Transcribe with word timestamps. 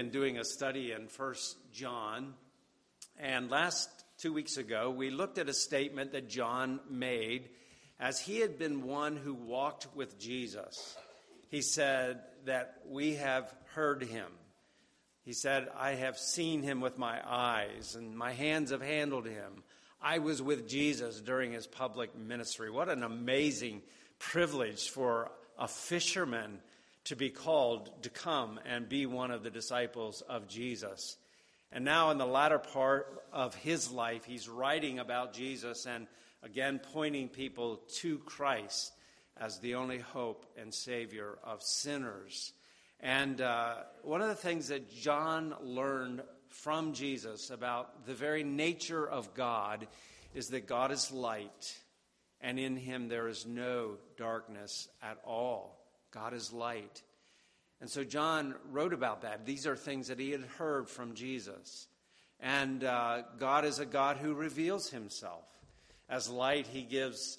been 0.00 0.08
doing 0.08 0.38
a 0.38 0.44
study 0.44 0.92
in 0.92 1.08
First 1.08 1.58
John, 1.74 2.32
and 3.18 3.50
last 3.50 3.90
two 4.16 4.32
weeks 4.32 4.56
ago 4.56 4.88
we 4.88 5.10
looked 5.10 5.36
at 5.36 5.46
a 5.46 5.52
statement 5.52 6.12
that 6.12 6.26
John 6.26 6.80
made 6.88 7.50
as 7.98 8.18
he 8.18 8.38
had 8.38 8.58
been 8.58 8.84
one 8.84 9.14
who 9.14 9.34
walked 9.34 9.88
with 9.94 10.18
Jesus. 10.18 10.96
He 11.50 11.60
said 11.60 12.22
that 12.46 12.76
we 12.88 13.16
have 13.16 13.54
heard 13.74 14.02
him. 14.02 14.28
He 15.22 15.34
said, 15.34 15.68
I 15.78 15.90
have 15.90 16.16
seen 16.16 16.62
him 16.62 16.80
with 16.80 16.96
my 16.96 17.20
eyes, 17.22 17.94
and 17.94 18.16
my 18.16 18.32
hands 18.32 18.70
have 18.70 18.80
handled 18.80 19.26
him. 19.26 19.64
I 20.00 20.20
was 20.20 20.40
with 20.40 20.66
Jesus 20.66 21.20
during 21.20 21.52
his 21.52 21.66
public 21.66 22.16
ministry. 22.16 22.70
What 22.70 22.88
an 22.88 23.02
amazing 23.02 23.82
privilege 24.18 24.88
for 24.88 25.30
a 25.58 25.68
fisherman 25.68 26.60
to 27.04 27.16
be 27.16 27.30
called 27.30 27.90
to 28.02 28.10
come 28.10 28.60
and 28.66 28.88
be 28.88 29.06
one 29.06 29.30
of 29.30 29.42
the 29.42 29.50
disciples 29.50 30.22
of 30.22 30.48
Jesus. 30.48 31.16
And 31.72 31.84
now, 31.84 32.10
in 32.10 32.18
the 32.18 32.26
latter 32.26 32.58
part 32.58 33.22
of 33.32 33.54
his 33.54 33.90
life, 33.90 34.24
he's 34.24 34.48
writing 34.48 34.98
about 34.98 35.32
Jesus 35.32 35.86
and 35.86 36.06
again 36.42 36.80
pointing 36.92 37.28
people 37.28 37.80
to 37.96 38.18
Christ 38.18 38.92
as 39.36 39.58
the 39.58 39.76
only 39.76 39.98
hope 39.98 40.44
and 40.60 40.72
Savior 40.74 41.38
of 41.44 41.62
sinners. 41.62 42.52
And 43.00 43.40
uh, 43.40 43.76
one 44.02 44.20
of 44.20 44.28
the 44.28 44.34
things 44.34 44.68
that 44.68 44.92
John 44.92 45.54
learned 45.62 46.22
from 46.50 46.92
Jesus 46.92 47.50
about 47.50 48.06
the 48.06 48.14
very 48.14 48.44
nature 48.44 49.08
of 49.08 49.32
God 49.34 49.86
is 50.34 50.48
that 50.48 50.66
God 50.66 50.92
is 50.92 51.10
light, 51.10 51.78
and 52.40 52.58
in 52.58 52.76
him 52.76 53.08
there 53.08 53.28
is 53.28 53.46
no 53.46 53.96
darkness 54.16 54.88
at 55.02 55.18
all. 55.24 55.79
God 56.12 56.34
is 56.34 56.52
light. 56.52 57.02
And 57.80 57.88
so 57.88 58.04
John 58.04 58.54
wrote 58.70 58.92
about 58.92 59.22
that. 59.22 59.46
These 59.46 59.66
are 59.66 59.76
things 59.76 60.08
that 60.08 60.18
he 60.18 60.30
had 60.30 60.42
heard 60.58 60.88
from 60.88 61.14
Jesus. 61.14 61.88
And 62.38 62.84
uh, 62.84 63.22
God 63.38 63.64
is 63.64 63.78
a 63.78 63.86
God 63.86 64.16
who 64.16 64.34
reveals 64.34 64.90
himself. 64.90 65.44
As 66.08 66.28
light, 66.28 66.66
he 66.66 66.82
gives 66.82 67.38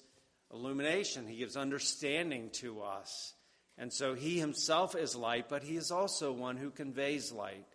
illumination, 0.52 1.26
he 1.26 1.36
gives 1.36 1.56
understanding 1.56 2.50
to 2.54 2.82
us. 2.82 3.34
And 3.78 3.92
so 3.92 4.14
he 4.14 4.38
himself 4.38 4.94
is 4.94 5.16
light, 5.16 5.48
but 5.48 5.62
he 5.62 5.76
is 5.76 5.90
also 5.90 6.32
one 6.32 6.56
who 6.56 6.70
conveys 6.70 7.32
light. 7.32 7.66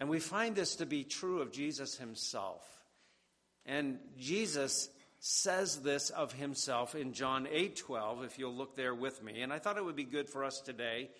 And 0.00 0.08
we 0.08 0.18
find 0.18 0.56
this 0.56 0.76
to 0.76 0.86
be 0.86 1.04
true 1.04 1.40
of 1.40 1.52
Jesus 1.52 1.96
himself. 1.96 2.62
And 3.64 3.98
Jesus 4.18 4.88
says 5.26 5.80
this 5.80 6.10
of 6.10 6.34
himself 6.34 6.94
in 6.94 7.14
John 7.14 7.46
8:12 7.46 8.24
if 8.24 8.38
you'll 8.38 8.54
look 8.54 8.76
there 8.76 8.94
with 8.94 9.22
me. 9.22 9.40
And 9.40 9.54
I 9.54 9.58
thought 9.58 9.78
it 9.78 9.84
would 9.84 9.96
be 9.96 10.04
good 10.04 10.28
for 10.28 10.44
us 10.44 10.60
today 10.60 11.10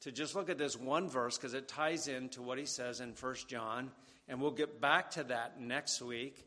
to 0.00 0.10
just 0.10 0.34
look 0.34 0.48
at 0.48 0.56
this 0.56 0.78
one 0.78 1.10
verse 1.10 1.36
because 1.36 1.52
it 1.52 1.68
ties 1.68 2.08
into 2.08 2.40
what 2.40 2.56
he 2.56 2.64
says 2.64 3.02
in 3.02 3.12
1 3.12 3.34
John 3.48 3.92
and 4.28 4.40
we'll 4.40 4.50
get 4.50 4.80
back 4.80 5.10
to 5.10 5.24
that 5.24 5.60
next 5.60 6.00
week. 6.00 6.46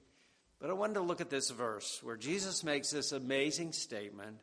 But 0.57 0.71
I 0.71 0.73
wanted 0.73 0.95
to 0.95 1.01
look 1.01 1.21
at 1.21 1.29
this 1.29 1.51
verse 1.51 2.01
where 2.01 2.17
Jesus 2.17 2.63
makes 2.63 2.89
this 2.89 3.11
amazing 3.11 3.73
statement. 3.73 4.39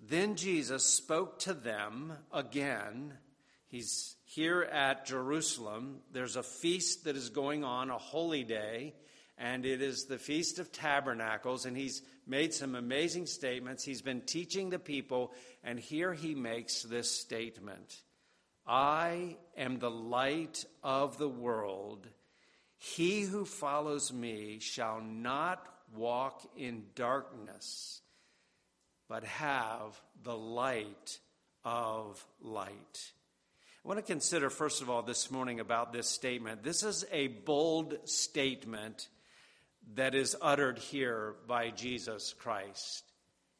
Then 0.00 0.34
Jesus 0.34 0.82
spoke 0.82 1.40
to 1.40 1.52
them 1.52 2.14
again. 2.32 3.12
He's 3.66 4.16
here 4.24 4.62
at 4.62 5.04
Jerusalem. 5.04 6.00
There's 6.10 6.36
a 6.36 6.42
feast 6.42 7.04
that 7.04 7.16
is 7.16 7.28
going 7.28 7.64
on, 7.64 7.90
a 7.90 7.98
holy 7.98 8.44
day 8.44 8.94
and 9.38 9.64
it 9.64 9.80
is 9.80 10.04
the 10.04 10.18
Feast 10.18 10.58
of 10.58 10.72
Tabernacles, 10.72 11.64
and 11.64 11.76
he's 11.76 12.02
made 12.26 12.52
some 12.52 12.74
amazing 12.74 13.26
statements. 13.26 13.84
He's 13.84 14.02
been 14.02 14.22
teaching 14.22 14.70
the 14.70 14.78
people, 14.78 15.32
and 15.62 15.78
here 15.78 16.12
he 16.12 16.34
makes 16.34 16.82
this 16.82 17.10
statement 17.10 18.02
I 18.66 19.36
am 19.56 19.78
the 19.78 19.90
light 19.90 20.64
of 20.82 21.16
the 21.16 21.28
world. 21.28 22.06
He 22.76 23.22
who 23.22 23.44
follows 23.44 24.12
me 24.12 24.58
shall 24.60 25.00
not 25.00 25.64
walk 25.96 26.42
in 26.56 26.84
darkness, 26.94 28.02
but 29.08 29.24
have 29.24 30.00
the 30.22 30.36
light 30.36 31.18
of 31.64 32.24
light. 32.40 33.12
I 33.84 33.88
want 33.88 33.98
to 33.98 34.12
consider, 34.12 34.50
first 34.50 34.82
of 34.82 34.90
all, 34.90 35.02
this 35.02 35.30
morning 35.30 35.60
about 35.60 35.92
this 35.92 36.08
statement. 36.08 36.62
This 36.62 36.82
is 36.82 37.06
a 37.10 37.28
bold 37.28 37.96
statement 38.04 39.08
that 39.94 40.14
is 40.14 40.36
uttered 40.40 40.78
here 40.78 41.34
by 41.46 41.70
Jesus 41.70 42.34
Christ. 42.38 43.04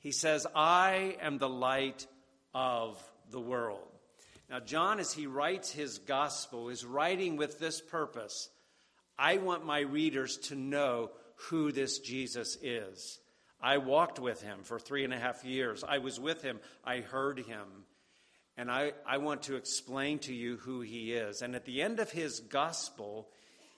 He 0.01 0.13
says, 0.13 0.47
I 0.55 1.17
am 1.21 1.39
the 1.39 1.49
light 1.49 2.07
of 2.55 3.03
the 3.31 3.41
world. 3.41 3.89
Now, 4.51 4.61
John, 4.61 5.01
as 5.01 5.13
he 5.13 5.27
writes 5.27 5.71
his 5.71 5.99
gospel, 5.99 6.69
is 6.69 6.85
writing 6.85 7.37
with 7.37 7.59
this 7.59 7.81
purpose. 7.81 8.49
I 9.19 9.39
want 9.39 9.67
my 9.67 9.81
readers 9.81 10.39
to 10.49 10.55
know 10.55 11.11
who 11.49 11.73
this 11.73 11.99
Jesus 11.99 12.57
is. 12.63 13.19
I 13.61 13.79
walked 13.79 14.19
with 14.19 14.41
him 14.41 14.61
for 14.63 14.79
three 14.79 15.05
and 15.05 15.13
a 15.13 15.19
half 15.19 15.45
years. 15.45 15.85
I 15.87 15.99
was 15.99 16.21
with 16.21 16.43
him. 16.43 16.61
I 16.85 17.01
heard 17.01 17.41
him. 17.41 17.67
And 18.57 18.71
I, 18.71 18.93
I 19.07 19.19
want 19.19 19.43
to 19.45 19.57
explain 19.57 20.19
to 20.21 20.35
you 20.35 20.57
who 20.57 20.81
he 20.81 21.13
is. 21.13 21.43
And 21.43 21.55
at 21.55 21.65
the 21.65 21.83
end 21.83 22.01
of 22.01 22.11
his 22.11 22.41
gospel, 22.41 23.29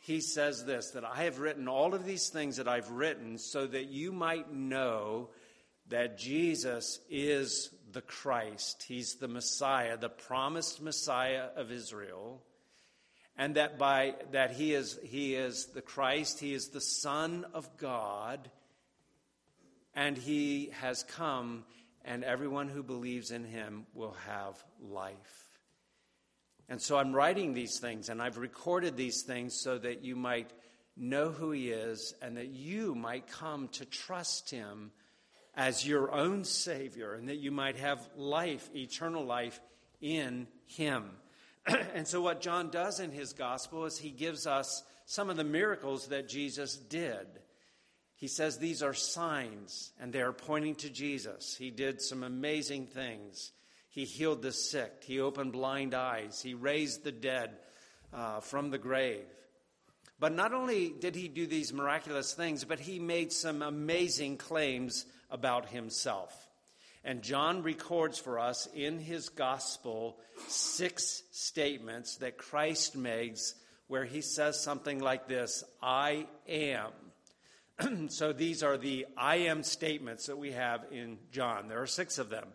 he 0.00 0.21
says 0.21 0.65
this 0.65 0.91
that 0.93 1.05
I 1.05 1.25
have 1.25 1.38
written 1.38 1.69
all 1.69 1.94
of 1.94 2.05
these 2.05 2.28
things 2.31 2.56
that 2.56 2.69
I've 2.69 2.91
written 2.91 3.38
so 3.38 3.66
that 3.66 3.88
you 3.88 4.12
might 4.12 4.53
know 4.53 5.28
that 5.88 6.19
Jesus 6.19 7.00
is 7.11 7.71
the 7.93 8.00
Christ. 8.00 8.84
He's 8.87 9.16
the 9.16 9.28
Messiah, 9.28 9.97
the 9.97 10.09
promised 10.09 10.81
Messiah 10.81 11.49
of 11.55 11.71
Israel. 11.71 12.43
And 13.37 13.56
that 13.56 13.78
by 13.78 14.15
that 14.33 14.53
he 14.53 14.75
is 14.75 14.99
he 15.03 15.34
is 15.34 15.66
the 15.66 15.83
Christ, 15.83 16.41
he 16.41 16.53
is 16.53 16.69
the 16.69 16.81
Son 16.81 17.47
of 17.55 17.77
God, 17.78 18.50
and 19.94 20.17
he 20.17 20.71
has 20.81 21.05
come, 21.05 21.65
and 22.05 22.22
everyone 22.22 22.69
who 22.69 22.82
believes 22.82 23.31
in 23.31 23.44
him 23.44 23.87
will 23.94 24.17
have 24.27 24.62
life. 24.82 25.50
And 26.70 26.81
so 26.81 26.97
I'm 26.97 27.12
writing 27.12 27.53
these 27.53 27.78
things 27.78 28.08
and 28.08 28.22
I've 28.22 28.38
recorded 28.38 28.97
these 28.97 29.22
things 29.22 29.60
so 29.60 29.76
that 29.76 30.04
you 30.04 30.16
might 30.16 30.50
know 30.97 31.31
who 31.31 31.50
He 31.50 31.70
is 31.70 32.14
and 32.22 32.36
that 32.36 32.48
you 32.48 32.94
might 32.94 33.26
come 33.26 33.69
to 33.72 33.84
trust 33.84 34.50
Him 34.50 34.92
as 35.54 35.86
your 35.86 36.12
own 36.12 36.44
Savior 36.44 37.14
and 37.14 37.28
that 37.28 37.38
you 37.38 37.50
might 37.50 37.76
have 37.76 38.08
life, 38.16 38.70
eternal 38.75 39.25
life 39.25 39.60
in 40.00 40.47
Him. 40.66 41.10
and 41.94 42.06
so, 42.06 42.20
what 42.22 42.41
John 42.41 42.70
does 42.70 43.00
in 43.00 43.10
his 43.10 43.32
gospel 43.32 43.84
is 43.84 43.98
he 43.98 44.10
gives 44.10 44.47
us 44.47 44.82
some 45.04 45.28
of 45.28 45.37
the 45.37 45.44
miracles 45.44 46.06
that 46.06 46.28
Jesus 46.28 46.76
did. 46.76 47.26
He 48.14 48.28
says 48.28 48.58
these 48.58 48.82
are 48.82 48.94
signs 48.94 49.92
and 50.00 50.12
they 50.12 50.22
are 50.22 50.32
pointing 50.32 50.75
to 50.76 50.91
Jesus. 50.91 51.56
He 51.56 51.70
did 51.70 52.00
some 52.00 52.22
amazing 52.22 52.87
things. 52.87 53.52
He 53.90 54.04
healed 54.04 54.42
the 54.42 54.52
sick. 54.52 55.02
He 55.04 55.20
opened 55.20 55.52
blind 55.52 55.94
eyes. 55.94 56.40
He 56.40 56.54
raised 56.54 57.04
the 57.04 57.12
dead 57.12 57.50
uh, 58.14 58.40
from 58.40 58.70
the 58.70 58.78
grave. 58.78 59.26
But 60.18 60.32
not 60.32 60.52
only 60.52 60.90
did 60.90 61.14
he 61.14 61.28
do 61.28 61.46
these 61.46 61.72
miraculous 61.72 62.34
things, 62.34 62.64
but 62.64 62.78
he 62.78 62.98
made 62.98 63.32
some 63.32 63.62
amazing 63.62 64.36
claims 64.36 65.06
about 65.30 65.70
himself. 65.70 66.32
And 67.02 67.22
John 67.22 67.62
records 67.62 68.18
for 68.18 68.38
us 68.38 68.68
in 68.74 68.98
his 68.98 69.30
gospel 69.30 70.18
six 70.48 71.22
statements 71.32 72.16
that 72.18 72.36
Christ 72.36 72.94
makes 72.96 73.54
where 73.88 74.04
he 74.04 74.20
says 74.20 74.62
something 74.62 75.00
like 75.00 75.26
this 75.26 75.64
I 75.82 76.26
am. 76.48 76.92
so 78.08 78.32
these 78.32 78.62
are 78.62 78.76
the 78.76 79.06
I 79.16 79.36
am 79.36 79.62
statements 79.62 80.26
that 80.26 80.38
we 80.38 80.52
have 80.52 80.84
in 80.92 81.18
John. 81.32 81.66
There 81.68 81.82
are 81.82 81.86
six 81.86 82.18
of 82.18 82.28
them. 82.28 82.46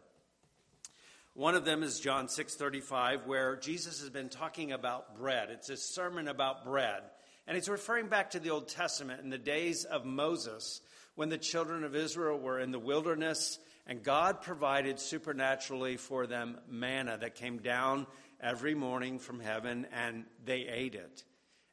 One 1.35 1.55
of 1.55 1.65
them 1.65 1.83
is 1.83 1.99
John 1.99 2.29
6:35 2.29 3.25
where 3.25 3.57
Jesus 3.57 3.99
has 3.99 4.09
been 4.09 4.29
talking 4.29 4.71
about 4.71 5.17
bread. 5.17 5.49
It's 5.49 5.67
a 5.67 5.75
sermon 5.75 6.29
about 6.29 6.63
bread. 6.63 7.03
And 7.45 7.55
he's 7.55 7.67
referring 7.67 8.07
back 8.07 8.29
to 8.31 8.39
the 8.39 8.51
Old 8.51 8.69
Testament 8.69 9.19
in 9.19 9.29
the 9.29 9.37
days 9.37 9.83
of 9.83 10.05
Moses 10.05 10.79
when 11.15 11.27
the 11.27 11.37
children 11.37 11.83
of 11.83 11.93
Israel 11.93 12.39
were 12.39 12.61
in 12.61 12.71
the 12.71 12.79
wilderness 12.79 13.59
and 13.85 14.01
God 14.01 14.43
provided 14.43 14.97
supernaturally 14.97 15.97
for 15.97 16.25
them 16.25 16.57
manna 16.69 17.17
that 17.17 17.35
came 17.35 17.57
down 17.57 18.07
every 18.39 18.73
morning 18.73 19.19
from 19.19 19.41
heaven 19.41 19.87
and 19.91 20.23
they 20.45 20.61
ate 20.61 20.95
it. 20.95 21.25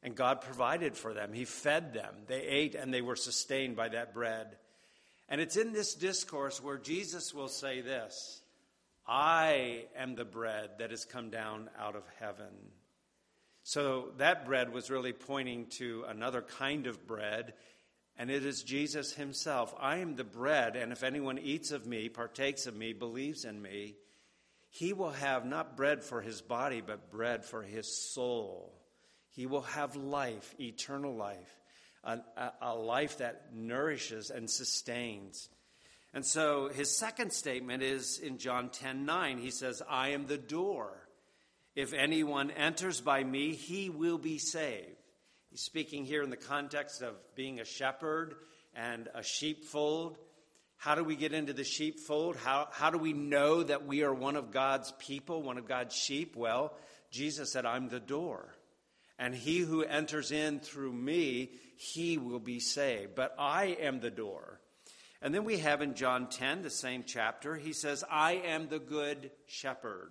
And 0.03 0.17
God 0.17 0.41
provided 0.41 0.97
for 0.97 1.15
them. 1.15 1.33
He 1.33 1.45
fed 1.45 1.93
them. 1.93 2.17
They 2.27 2.43
ate 2.43 2.75
and 2.75 2.93
they 2.93 3.01
were 3.01 3.15
sustained 3.15 3.77
by 3.77 3.91
that 3.91 4.13
bread. 4.13 4.57
And 5.29 5.41
it's 5.41 5.57
in 5.57 5.73
this 5.73 5.95
discourse 5.95 6.61
where 6.61 6.79
Jesus 6.79 7.33
will 7.33 7.47
say 7.47 7.81
this 7.81 8.42
I 9.07 9.85
am 9.97 10.15
the 10.15 10.25
bread 10.25 10.71
that 10.79 10.91
has 10.91 11.05
come 11.05 11.31
down 11.31 11.71
out 11.79 11.97
of 11.97 12.05
heaven. 12.21 12.53
So 13.65 14.13
that 14.19 14.45
bread 14.45 14.73
was 14.73 14.91
really 14.91 15.13
pointing 15.13 15.67
to 15.79 16.05
another 16.09 16.43
kind 16.43 16.87
of 16.87 17.07
bread, 17.07 17.55
and 18.17 18.31
it 18.31 18.45
is 18.45 18.63
Jesus 18.63 19.13
himself. 19.13 19.75
I 19.79 19.99
am 19.99 20.17
the 20.17 20.25
bread, 20.25 20.77
and 20.77 20.93
if 20.93 21.03
anyone 21.03 21.39
eats 21.39 21.71
of 21.71 21.87
me, 21.87 22.09
partakes 22.09 22.67
of 22.67 22.77
me, 22.77 22.93
believes 22.93 23.45
in 23.45 23.61
me, 23.61 23.97
he 24.69 24.93
will 24.93 25.11
have 25.11 25.45
not 25.45 25.77
bread 25.77 26.03
for 26.03 26.21
his 26.23 26.41
body, 26.41 26.81
but 26.81 27.11
bread 27.11 27.45
for 27.45 27.63
his 27.63 27.95
soul. 27.95 28.73
He 29.29 29.47
will 29.47 29.63
have 29.63 29.97
life, 29.97 30.55
eternal 30.59 31.15
life, 31.15 31.61
a, 32.05 32.21
a, 32.61 32.75
life 32.75 33.19
that 33.19 33.55
nourishes 33.55 34.31
and 34.31 34.49
sustains. 34.49 35.49
And 36.15 36.25
so 36.27 36.69
his 36.69 36.97
second 36.97 37.33
statement 37.33 37.83
is 37.83 38.19
in 38.19 38.39
John 38.39 38.69
10 38.69 39.07
9. 39.07 39.39
He 39.39 39.51
says, 39.51 39.83
I 39.89 40.11
am 40.11 40.27
the 40.27 40.39
door. 40.39 41.09
If 41.75 41.95
anyone 41.95 42.51
enters 42.51 43.01
by 43.01 43.25
me, 43.25 43.55
he 43.55 43.89
will 43.89 44.19
be 44.19 44.39
saved. 44.39 44.97
He's 45.51 45.63
speaking 45.63 46.05
here 46.05 46.23
in 46.23 46.31
the 46.31 46.37
context 46.37 47.03
of 47.03 47.15
being 47.35 47.61
a 47.61 47.65
shepherd 47.65 48.35
and 48.75 49.09
a 49.15 49.23
sheepfold. 49.23 50.19
How 50.77 50.95
do 50.95 51.05
we 51.05 51.17
get 51.17 51.33
into 51.33 51.53
the 51.53 51.65
sheepfold? 51.65 52.37
How, 52.37 52.69
how 52.73 52.91
do 52.91 52.99
we 52.99 53.13
know 53.13 53.63
that 53.63 53.87
we 53.87 54.03
are 54.03 54.13
one 54.13 54.37
of 54.37 54.51
God's 54.51 54.93
people, 54.99 55.43
one 55.43 55.57
of 55.57 55.69
God's 55.69 55.95
sheep? 55.95 56.37
Well, 56.37 56.75
Jesus 57.11 57.53
said, 57.53 57.65
I'm 57.65 57.89
the 57.89 58.01
door. 58.01 58.55
And 59.19 59.35
he 59.35 59.61
who 59.61 59.83
enters 59.83 60.33
in 60.33 60.59
through 60.59 60.93
me, 60.93 61.51
he 61.77 62.19
will 62.19 62.41
be 62.41 62.59
saved. 62.59 63.15
But 63.15 63.35
I 63.39 63.77
am 63.81 64.01
the 64.01 64.11
door. 64.11 64.59
And 65.23 65.33
then 65.33 65.45
we 65.45 65.59
have 65.59 65.83
in 65.83 65.95
John 65.95 66.27
10, 66.27 66.63
the 66.63 66.71
same 66.71 67.05
chapter, 67.07 67.55
he 67.55 67.73
says, 67.73 68.03
I 68.11 68.33
am 68.45 68.69
the 68.69 68.81
good 68.81 69.31
shepherd. 69.47 70.11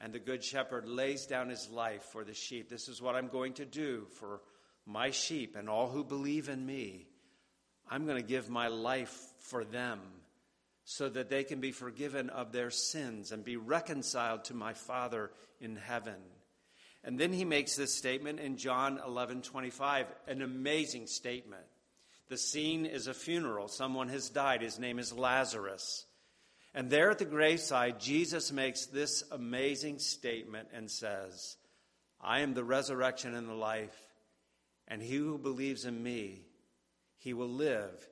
And 0.00 0.12
the 0.12 0.18
good 0.18 0.42
shepherd 0.42 0.88
lays 0.88 1.26
down 1.26 1.48
his 1.48 1.70
life 1.70 2.02
for 2.02 2.24
the 2.24 2.34
sheep. 2.34 2.68
This 2.68 2.88
is 2.88 3.00
what 3.00 3.14
I'm 3.14 3.28
going 3.28 3.52
to 3.54 3.64
do 3.64 4.06
for 4.18 4.40
my 4.84 5.10
sheep 5.10 5.54
and 5.56 5.68
all 5.68 5.88
who 5.88 6.02
believe 6.02 6.48
in 6.48 6.66
me. 6.66 7.06
I'm 7.88 8.04
going 8.04 8.16
to 8.16 8.28
give 8.28 8.50
my 8.50 8.66
life 8.66 9.16
for 9.42 9.64
them 9.64 10.00
so 10.84 11.08
that 11.08 11.28
they 11.28 11.44
can 11.44 11.60
be 11.60 11.70
forgiven 11.70 12.30
of 12.30 12.50
their 12.50 12.70
sins 12.70 13.30
and 13.30 13.44
be 13.44 13.56
reconciled 13.56 14.44
to 14.44 14.54
my 14.54 14.72
Father 14.72 15.30
in 15.60 15.76
heaven. 15.76 16.16
And 17.04 17.18
then 17.18 17.32
he 17.32 17.44
makes 17.44 17.76
this 17.76 17.94
statement 17.94 18.40
in 18.40 18.56
John 18.56 19.00
11 19.06 19.42
25, 19.42 20.06
an 20.26 20.42
amazing 20.42 21.06
statement. 21.06 21.62
The 22.30 22.38
scene 22.38 22.86
is 22.86 23.08
a 23.08 23.12
funeral. 23.12 23.68
Someone 23.68 24.08
has 24.08 24.30
died. 24.30 24.62
His 24.62 24.78
name 24.78 24.98
is 24.98 25.12
Lazarus. 25.12 26.06
And 26.72 26.88
there 26.88 27.10
at 27.10 27.18
the 27.18 27.24
graveside, 27.24 28.00
Jesus 28.00 28.52
makes 28.52 28.86
this 28.86 29.24
amazing 29.32 29.98
statement 29.98 30.68
and 30.72 30.88
says, 30.88 31.56
I 32.20 32.40
am 32.40 32.54
the 32.54 32.62
resurrection 32.62 33.34
and 33.34 33.48
the 33.48 33.54
life, 33.54 33.96
and 34.86 35.02
he 35.02 35.16
who 35.16 35.38
believes 35.38 35.84
in 35.84 36.00
me, 36.00 36.46
he 37.18 37.34
will 37.34 37.48
live 37.48 38.08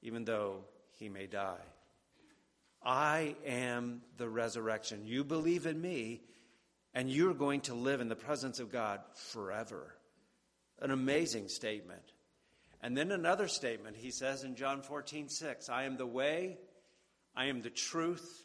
even 0.00 0.24
though 0.24 0.64
he 0.98 1.08
may 1.08 1.26
die. 1.26 1.56
I 2.82 3.36
am 3.44 4.00
the 4.16 4.28
resurrection. 4.28 5.02
You 5.04 5.24
believe 5.24 5.66
in 5.66 5.80
me, 5.80 6.22
and 6.94 7.10
you're 7.10 7.34
going 7.34 7.62
to 7.62 7.74
live 7.74 8.00
in 8.00 8.08
the 8.08 8.16
presence 8.16 8.60
of 8.60 8.72
God 8.72 9.00
forever. 9.14 9.94
An 10.80 10.90
amazing 10.90 11.48
statement. 11.48 12.12
And 12.82 12.96
then 12.96 13.10
another 13.10 13.48
statement 13.48 13.96
he 13.96 14.10
says 14.10 14.44
in 14.44 14.54
John 14.54 14.82
14, 14.82 15.28
6 15.28 15.68
I 15.68 15.84
am 15.84 15.96
the 15.96 16.06
way, 16.06 16.58
I 17.34 17.46
am 17.46 17.62
the 17.62 17.70
truth, 17.70 18.44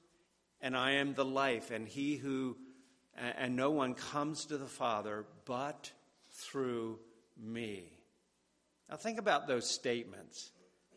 and 0.61 0.75
I 0.75 0.93
am 0.93 1.13
the 1.13 1.25
life. 1.25 1.71
And 1.71 1.87
he 1.87 2.15
who, 2.15 2.57
and 3.15 3.55
no 3.55 3.71
one 3.71 3.93
comes 3.93 4.45
to 4.45 4.57
the 4.57 4.65
Father 4.65 5.25
but 5.45 5.91
through 6.31 6.99
me. 7.37 7.83
Now 8.89 8.95
think 8.95 9.19
about 9.19 9.47
those 9.47 9.69
statements. 9.69 10.51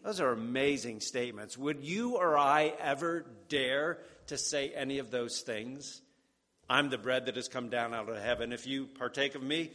Those 0.04 0.20
are 0.20 0.32
amazing 0.32 1.00
statements. 1.00 1.58
Would 1.58 1.82
you 1.82 2.16
or 2.16 2.38
I 2.38 2.72
ever 2.80 3.26
dare 3.48 3.98
to 4.28 4.38
say 4.38 4.70
any 4.70 4.98
of 4.98 5.10
those 5.10 5.40
things? 5.40 6.00
I'm 6.68 6.90
the 6.90 6.98
bread 6.98 7.26
that 7.26 7.36
has 7.36 7.48
come 7.48 7.70
down 7.70 7.94
out 7.94 8.08
of 8.08 8.16
heaven. 8.16 8.52
If 8.52 8.66
you 8.66 8.86
partake 8.86 9.34
of 9.34 9.42
me, 9.42 9.70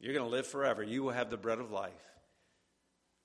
you're 0.00 0.14
going 0.14 0.26
to 0.26 0.30
live 0.30 0.46
forever. 0.46 0.82
You 0.82 1.02
will 1.02 1.12
have 1.12 1.30
the 1.30 1.36
bread 1.36 1.58
of 1.58 1.70
life. 1.70 1.92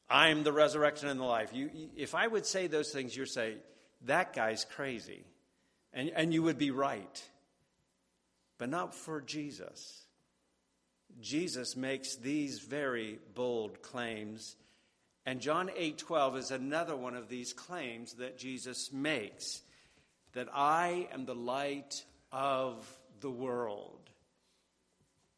I 0.10 0.30
am 0.30 0.44
the 0.44 0.54
resurrection 0.54 1.08
and 1.08 1.20
the 1.20 1.26
life. 1.26 1.52
You, 1.54 1.70
if 1.96 2.16
I 2.16 2.26
would 2.26 2.46
say 2.46 2.68
those 2.68 2.92
things, 2.92 3.16
you're 3.16 3.26
saying, 3.26 3.58
that 4.06 4.34
guy's 4.34 4.66
crazy. 4.66 5.24
And, 5.94 6.12
and 6.16 6.34
you 6.34 6.44
would 6.44 6.58
be 6.58 6.72
right. 6.72 7.24
But 8.58 8.70
not 8.70 8.96
for 8.96 9.22
Jesus. 9.22 10.06
Jesus 11.22 11.76
makes 11.76 12.16
these 12.16 12.60
very 12.60 13.20
bold 13.36 13.82
claims. 13.82 14.56
And 15.26 15.42
John 15.42 15.70
8:12 15.70 16.38
is 16.38 16.52
another 16.52 16.96
one 16.96 17.16
of 17.16 17.30
these 17.30 17.54
claims 17.54 18.14
that 18.14 18.38
Jesus 18.38 18.92
makes 18.92 19.62
that 20.34 20.48
I 20.54 21.08
am 21.12 21.26
the 21.26 21.36
light 21.36 22.04
of 22.32 22.88
the 23.20 23.32
world. 23.32 24.10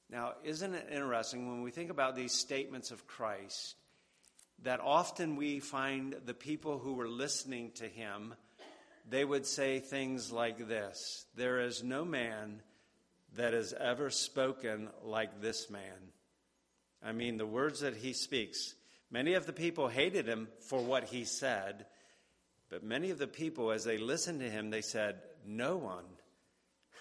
Now, 0.10 0.34
isn't 0.44 0.74
it 0.74 0.90
interesting 0.92 1.48
when 1.48 1.62
we 1.62 1.72
think 1.72 1.90
about 1.90 2.16
these 2.16 2.34
statements 2.34 2.92
of 2.92 3.08
Christ 3.08 3.76
that 4.64 4.80
often 4.80 5.36
we 5.36 5.60
find 5.60 6.16
the 6.26 6.34
people 6.34 6.78
who 6.78 6.94
were 6.94 7.08
listening 7.08 7.72
to 7.76 7.88
him, 7.88 8.34
they 9.10 9.26
would 9.26 9.46
say 9.46 9.80
things 9.80 10.32
like 10.32 10.68
this 10.68 11.26
There 11.36 11.60
is 11.60 11.84
no 11.84 12.06
man 12.06 12.62
that 13.36 13.54
has 13.54 13.74
ever 13.74 14.10
spoken 14.10 14.90
like 15.04 15.42
this 15.42 15.70
man. 15.70 16.12
I 17.04 17.14
mean, 17.14 17.38
the 17.38 17.46
words 17.46 17.80
that 17.80 17.96
he 17.96 18.14
speaks. 18.14 18.76
Many 19.10 19.34
of 19.34 19.46
the 19.46 19.54
people 19.54 19.88
hated 19.88 20.28
him 20.28 20.48
for 20.70 20.80
what 20.82 21.06
he 21.06 21.26
said, 21.26 21.86
but 22.70 22.84
many 22.84 23.10
of 23.10 23.18
the 23.18 23.28
people, 23.28 23.72
as 23.72 23.84
they 23.84 23.98
listened 23.98 24.40
to 24.40 24.50
him, 24.50 24.70
they 24.70 24.82
said, 24.82 25.18
No 25.46 25.76
one, 25.78 26.06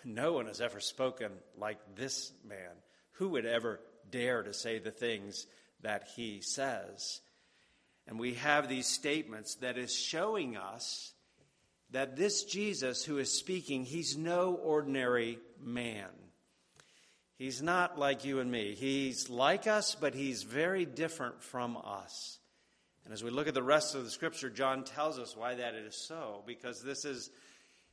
no 0.05 0.33
one 0.33 0.47
has 0.47 0.61
ever 0.61 0.81
spoken 0.81 1.31
like 1.57 1.79
this 1.95 2.33
man. 2.45 2.73
Who 3.13 3.29
would 3.31 3.47
ever 3.47 3.81
dare 4.11 4.43
to 4.43 4.53
say 4.53 4.79
the 4.79 4.91
things 4.91 5.47
that 5.83 6.09
he 6.17 6.41
says? 6.41 7.21
And 8.11 8.19
we 8.19 8.35
have 8.35 8.69
these 8.69 8.89
statements 8.89 9.55
that 9.57 9.79
is 9.79 9.95
showing 9.95 10.57
us 10.57 11.15
that 11.93 12.17
this 12.17 12.43
Jesus 12.43 13.05
who 13.05 13.19
is 13.19 13.33
speaking, 13.33 13.85
he's 13.85 14.19
no 14.19 14.55
ordinary 14.55 15.39
man. 15.63 16.09
He's 17.39 17.63
not 17.63 17.99
like 17.99 18.25
you 18.25 18.41
and 18.41 18.51
me. 18.51 18.75
He's 18.75 19.31
like 19.31 19.69
us, 19.69 19.95
but 19.95 20.15
he's 20.15 20.43
very 20.43 20.85
different 20.85 21.41
from 21.41 21.77
us. 21.77 22.39
And 23.05 23.15
as 23.15 23.23
we 23.23 23.31
look 23.31 23.47
at 23.47 23.55
the 23.55 23.63
rest 23.63 23.95
of 23.95 24.05
the 24.05 24.11
scripture, 24.11 24.51
John 24.51 24.83
tells 24.83 25.19
us 25.19 25.37
why 25.37 25.55
that 25.55 25.75
is 25.75 25.95
so, 25.95 26.43
because 26.47 26.83
this 26.83 27.05
is 27.05 27.31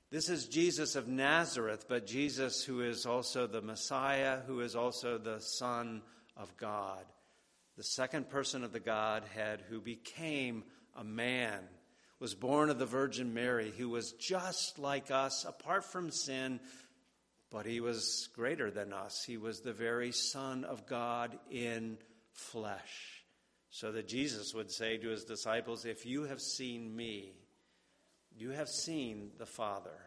this 0.10 0.30
is 0.30 0.48
Jesus 0.48 0.96
of 0.96 1.08
Nazareth, 1.08 1.86
but 1.88 2.08
Jesus 2.08 2.64
who 2.64 2.82
is 2.82 3.06
also 3.06 3.46
the 3.46 3.62
Messiah, 3.62 4.40
who 4.48 4.62
is 4.62 4.76
also 4.76 5.18
the 5.18 5.40
Son 5.42 6.02
of 6.36 6.56
God, 6.58 7.04
the 7.78 7.84
second 7.84 8.30
person 8.30 8.64
of 8.64 8.74
the 8.74 8.80
Godhead 8.80 9.64
who 9.70 9.80
became 9.80 10.64
a 10.96 11.04
man 11.04 11.60
was 12.20 12.34
born 12.34 12.72
of 12.72 12.80
the 12.80 12.88
Virgin 12.88 13.36
Mary, 13.36 13.72
who 13.78 13.90
was 13.90 14.14
just 14.14 14.80
like 14.80 15.12
us, 15.12 15.46
apart 15.46 15.86
from 15.86 16.10
sin, 16.10 16.60
but 17.52 17.68
he 17.68 17.80
was 17.80 18.30
greater 18.36 18.72
than 18.72 18.92
us. 18.92 19.24
He 19.24 19.38
was 19.38 19.60
the 19.60 19.74
very 19.74 20.12
Son 20.12 20.64
of 20.64 20.88
God 20.88 21.38
in 21.52 22.00
flesh. 22.32 23.24
So 23.70 23.92
that 23.92 24.08
Jesus 24.08 24.56
would 24.56 24.72
say 24.72 24.98
to 24.98 25.10
his 25.10 25.26
disciples, 25.26 25.86
If 25.86 26.06
you 26.06 26.24
have 26.24 26.42
seen 26.42 26.96
me, 26.96 27.34
you 28.36 28.50
have 28.50 28.70
seen 28.70 29.30
the 29.38 29.46
Father. 29.46 30.00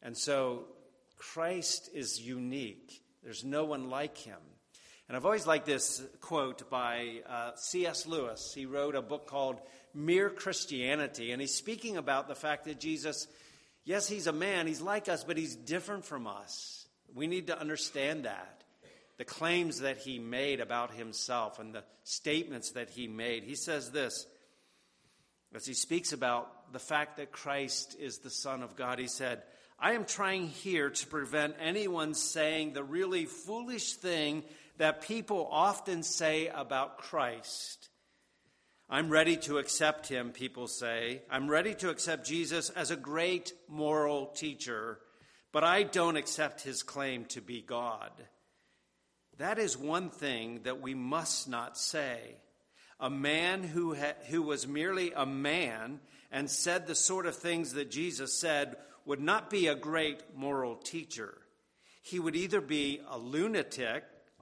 And 0.00 0.16
so 0.16 0.64
Christ 1.18 1.90
is 1.92 2.20
unique. 2.20 3.02
There's 3.22 3.44
no 3.44 3.64
one 3.64 3.90
like 3.90 4.16
him. 4.16 4.40
And 5.12 5.18
I've 5.18 5.26
always 5.26 5.46
liked 5.46 5.66
this 5.66 6.02
quote 6.22 6.70
by 6.70 7.20
uh, 7.28 7.50
C.S. 7.56 8.06
Lewis. 8.06 8.54
He 8.54 8.64
wrote 8.64 8.94
a 8.94 9.02
book 9.02 9.26
called 9.26 9.60
Mere 9.92 10.30
Christianity, 10.30 11.32
and 11.32 11.40
he's 11.42 11.54
speaking 11.54 11.98
about 11.98 12.28
the 12.28 12.34
fact 12.34 12.64
that 12.64 12.80
Jesus, 12.80 13.28
yes, 13.84 14.08
he's 14.08 14.26
a 14.26 14.32
man, 14.32 14.66
he's 14.66 14.80
like 14.80 15.10
us, 15.10 15.22
but 15.22 15.36
he's 15.36 15.54
different 15.54 16.06
from 16.06 16.26
us. 16.26 16.86
We 17.14 17.26
need 17.26 17.48
to 17.48 17.60
understand 17.60 18.24
that. 18.24 18.64
The 19.18 19.26
claims 19.26 19.80
that 19.80 19.98
he 19.98 20.18
made 20.18 20.60
about 20.60 20.94
himself 20.94 21.58
and 21.58 21.74
the 21.74 21.84
statements 22.04 22.70
that 22.70 22.88
he 22.88 23.06
made. 23.06 23.44
He 23.44 23.54
says 23.54 23.90
this 23.90 24.26
as 25.54 25.66
he 25.66 25.74
speaks 25.74 26.14
about 26.14 26.72
the 26.72 26.78
fact 26.78 27.18
that 27.18 27.32
Christ 27.32 27.96
is 28.00 28.20
the 28.20 28.30
Son 28.30 28.62
of 28.62 28.76
God. 28.76 28.98
He 28.98 29.08
said, 29.08 29.42
I 29.78 29.92
am 29.92 30.06
trying 30.06 30.46
here 30.48 30.88
to 30.88 31.06
prevent 31.08 31.56
anyone 31.60 32.14
saying 32.14 32.72
the 32.72 32.84
really 32.84 33.26
foolish 33.26 33.92
thing 33.94 34.44
that 34.78 35.02
people 35.02 35.48
often 35.50 36.02
say 36.02 36.48
about 36.48 36.98
Christ. 36.98 37.88
I'm 38.88 39.08
ready 39.08 39.36
to 39.38 39.58
accept 39.58 40.08
him, 40.08 40.32
people 40.32 40.68
say. 40.68 41.22
I'm 41.30 41.48
ready 41.48 41.74
to 41.76 41.90
accept 41.90 42.26
Jesus 42.26 42.68
as 42.70 42.90
a 42.90 42.96
great 42.96 43.52
moral 43.68 44.26
teacher, 44.26 44.98
but 45.50 45.64
I 45.64 45.82
don't 45.82 46.16
accept 46.16 46.62
his 46.62 46.82
claim 46.82 47.24
to 47.26 47.40
be 47.40 47.62
God. 47.62 48.10
That 49.38 49.58
is 49.58 49.78
one 49.78 50.10
thing 50.10 50.60
that 50.64 50.80
we 50.80 50.94
must 50.94 51.48
not 51.48 51.78
say. 51.78 52.36
A 53.00 53.10
man 53.10 53.62
who, 53.62 53.94
ha- 53.94 54.14
who 54.28 54.42
was 54.42 54.68
merely 54.68 55.12
a 55.16 55.26
man 55.26 56.00
and 56.30 56.50
said 56.50 56.86
the 56.86 56.94
sort 56.94 57.26
of 57.26 57.34
things 57.34 57.72
that 57.72 57.90
Jesus 57.90 58.38
said 58.38 58.76
would 59.04 59.20
not 59.20 59.50
be 59.50 59.66
a 59.66 59.74
great 59.74 60.22
moral 60.36 60.76
teacher. 60.76 61.38
He 62.02 62.18
would 62.18 62.36
either 62.36 62.60
be 62.60 63.00
a 63.08 63.18
lunatic 63.18 64.04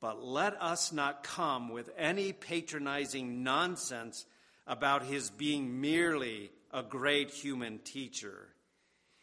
But 0.00 0.22
let 0.22 0.60
us 0.62 0.92
not 0.92 1.24
come 1.24 1.70
with 1.70 1.90
any 1.96 2.32
patronizing 2.32 3.42
nonsense 3.42 4.26
about 4.66 5.04
his 5.04 5.30
being 5.30 5.80
merely 5.80 6.50
a 6.72 6.82
great 6.82 7.30
human 7.30 7.78
teacher. 7.78 8.48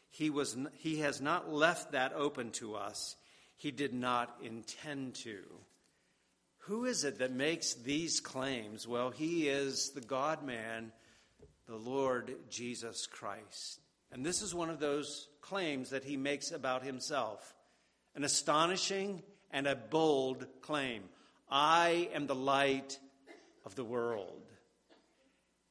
He, 0.09 0.29
was, 0.29 0.57
he 0.73 0.99
has 0.99 1.21
not 1.21 1.51
left 1.51 1.91
that 1.91 2.13
open 2.13 2.51
to 2.51 2.75
us. 2.75 3.15
He 3.55 3.71
did 3.71 3.93
not 3.93 4.35
intend 4.41 5.15
to. 5.15 5.39
Who 6.59 6.85
is 6.85 7.03
it 7.03 7.19
that 7.19 7.31
makes 7.31 7.75
these 7.75 8.19
claims? 8.19 8.87
Well, 8.87 9.11
he 9.11 9.47
is 9.47 9.91
the 9.91 10.01
God 10.01 10.43
man, 10.43 10.91
the 11.67 11.75
Lord 11.75 12.35
Jesus 12.49 13.05
Christ. 13.05 13.79
And 14.11 14.25
this 14.25 14.41
is 14.41 14.55
one 14.55 14.69
of 14.69 14.79
those 14.79 15.27
claims 15.41 15.91
that 15.91 16.03
he 16.03 16.17
makes 16.17 16.51
about 16.51 16.83
himself 16.83 17.53
an 18.15 18.23
astonishing 18.23 19.21
and 19.55 19.67
a 19.67 19.75
bold 19.75 20.45
claim. 20.61 21.03
I 21.49 22.09
am 22.13 22.27
the 22.27 22.35
light 22.35 22.99
of 23.65 23.73
the 23.75 23.85
world. 23.85 24.41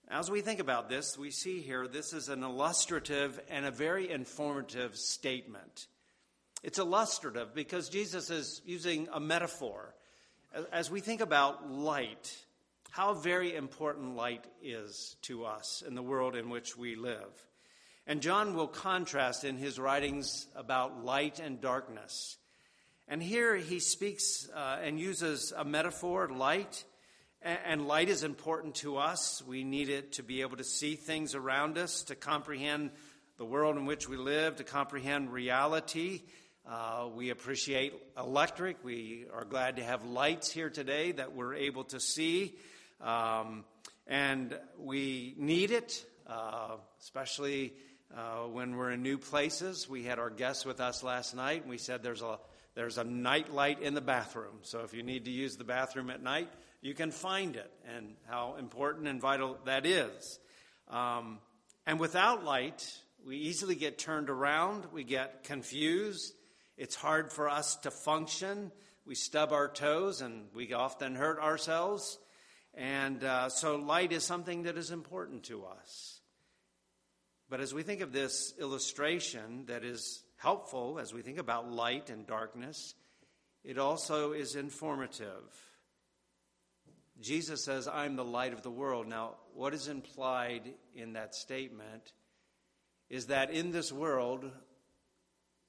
As 0.08 0.30
we 0.30 0.40
think 0.40 0.58
about 0.58 0.88
this, 0.88 1.18
we 1.18 1.30
see 1.30 1.60
here 1.60 1.86
this 1.86 2.14
is 2.14 2.30
an 2.30 2.42
illustrative 2.42 3.38
and 3.50 3.66
a 3.66 3.70
very 3.70 4.10
informative 4.10 4.96
statement. 4.96 5.86
It's 6.62 6.78
illustrative 6.78 7.54
because 7.54 7.90
Jesus 7.90 8.30
is 8.30 8.62
using 8.64 9.06
a 9.12 9.20
metaphor. 9.20 9.94
As 10.72 10.90
we 10.90 11.00
think 11.00 11.20
about 11.20 11.70
light, 11.70 12.34
how 12.90 13.12
very 13.12 13.54
important 13.54 14.16
light 14.16 14.46
is 14.62 15.16
to 15.22 15.44
us 15.44 15.82
in 15.86 15.94
the 15.94 16.02
world 16.02 16.36
in 16.36 16.48
which 16.48 16.74
we 16.74 16.96
live. 16.96 17.46
And 18.06 18.22
John 18.22 18.54
will 18.54 18.66
contrast 18.66 19.44
in 19.44 19.58
his 19.58 19.78
writings 19.78 20.46
about 20.56 21.04
light 21.04 21.38
and 21.38 21.60
darkness. 21.60 22.38
And 23.06 23.22
here 23.22 23.54
he 23.56 23.80
speaks 23.80 24.48
uh, 24.54 24.78
and 24.82 24.98
uses 24.98 25.52
a 25.54 25.64
metaphor, 25.64 26.28
light. 26.28 26.84
And 27.42 27.86
light 27.86 28.08
is 28.08 28.24
important 28.24 28.76
to 28.76 28.96
us. 28.96 29.42
We 29.46 29.64
need 29.64 29.90
it 29.90 30.12
to 30.12 30.22
be 30.22 30.40
able 30.40 30.56
to 30.56 30.64
see 30.64 30.94
things 30.94 31.34
around 31.34 31.76
us, 31.76 32.04
to 32.04 32.14
comprehend 32.14 32.90
the 33.36 33.44
world 33.44 33.76
in 33.76 33.84
which 33.84 34.08
we 34.08 34.16
live, 34.16 34.56
to 34.56 34.64
comprehend 34.64 35.30
reality. 35.30 36.22
Uh, 36.66 37.08
we 37.14 37.28
appreciate 37.28 37.92
electric. 38.16 38.82
We 38.82 39.26
are 39.34 39.44
glad 39.44 39.76
to 39.76 39.84
have 39.84 40.06
lights 40.06 40.50
here 40.50 40.70
today 40.70 41.12
that 41.12 41.34
we're 41.34 41.54
able 41.54 41.84
to 41.84 42.00
see. 42.00 42.56
Um, 43.02 43.66
and 44.06 44.58
we 44.78 45.34
need 45.36 45.70
it, 45.70 46.06
uh, 46.26 46.76
especially 47.02 47.74
uh, 48.16 48.44
when 48.44 48.76
we're 48.76 48.92
in 48.92 49.02
new 49.02 49.18
places. 49.18 49.86
We 49.86 50.04
had 50.04 50.18
our 50.18 50.30
guests 50.30 50.64
with 50.64 50.80
us 50.80 51.02
last 51.02 51.36
night, 51.36 51.62
and 51.62 51.70
we 51.70 51.76
said 51.76 52.02
there's 52.02 52.22
a 52.22 52.38
there's 52.74 52.98
a 52.98 53.04
night 53.04 53.52
light 53.52 53.80
in 53.80 53.94
the 53.94 54.00
bathroom. 54.00 54.58
So 54.62 54.80
if 54.80 54.94
you 54.94 55.02
need 55.02 55.26
to 55.26 55.30
use 55.30 55.56
the 55.56 55.64
bathroom 55.64 56.10
at 56.10 56.22
night, 56.22 56.48
you 56.82 56.94
can 56.94 57.10
find 57.10 57.56
it, 57.56 57.70
and 57.96 58.14
how 58.28 58.56
important 58.58 59.08
and 59.08 59.20
vital 59.20 59.58
that 59.64 59.86
is. 59.86 60.38
Um, 60.88 61.38
and 61.86 62.00
without 62.00 62.44
light, 62.44 62.92
we 63.24 63.36
easily 63.36 63.74
get 63.74 63.98
turned 63.98 64.28
around, 64.28 64.86
we 64.92 65.04
get 65.04 65.44
confused. 65.44 66.34
It's 66.76 66.96
hard 66.96 67.32
for 67.32 67.48
us 67.48 67.76
to 67.76 67.90
function. 67.90 68.72
We 69.06 69.14
stub 69.14 69.52
our 69.52 69.68
toes 69.68 70.20
and 70.20 70.48
we 70.54 70.72
often 70.72 71.14
hurt 71.14 71.38
ourselves. 71.38 72.18
And 72.74 73.22
uh, 73.22 73.50
so, 73.50 73.76
light 73.76 74.10
is 74.12 74.24
something 74.24 74.64
that 74.64 74.76
is 74.76 74.90
important 74.90 75.44
to 75.44 75.64
us. 75.64 76.20
But 77.48 77.60
as 77.60 77.72
we 77.72 77.84
think 77.84 78.00
of 78.00 78.12
this 78.12 78.52
illustration 78.58 79.66
that 79.66 79.84
is 79.84 80.23
helpful 80.44 80.98
as 81.00 81.14
we 81.14 81.22
think 81.22 81.38
about 81.38 81.72
light 81.72 82.10
and 82.10 82.26
darkness, 82.26 82.94
it 83.64 83.78
also 83.78 84.32
is 84.32 84.56
informative. 84.56 85.42
Jesus 87.18 87.64
says, 87.64 87.88
I'm 87.88 88.14
the 88.14 88.24
light 88.24 88.52
of 88.52 88.62
the 88.62 88.70
world. 88.70 89.08
Now, 89.08 89.36
what 89.54 89.72
is 89.72 89.88
implied 89.88 90.74
in 90.94 91.14
that 91.14 91.34
statement 91.34 92.12
is 93.08 93.28
that 93.28 93.50
in 93.50 93.72
this 93.72 93.90
world 93.90 94.44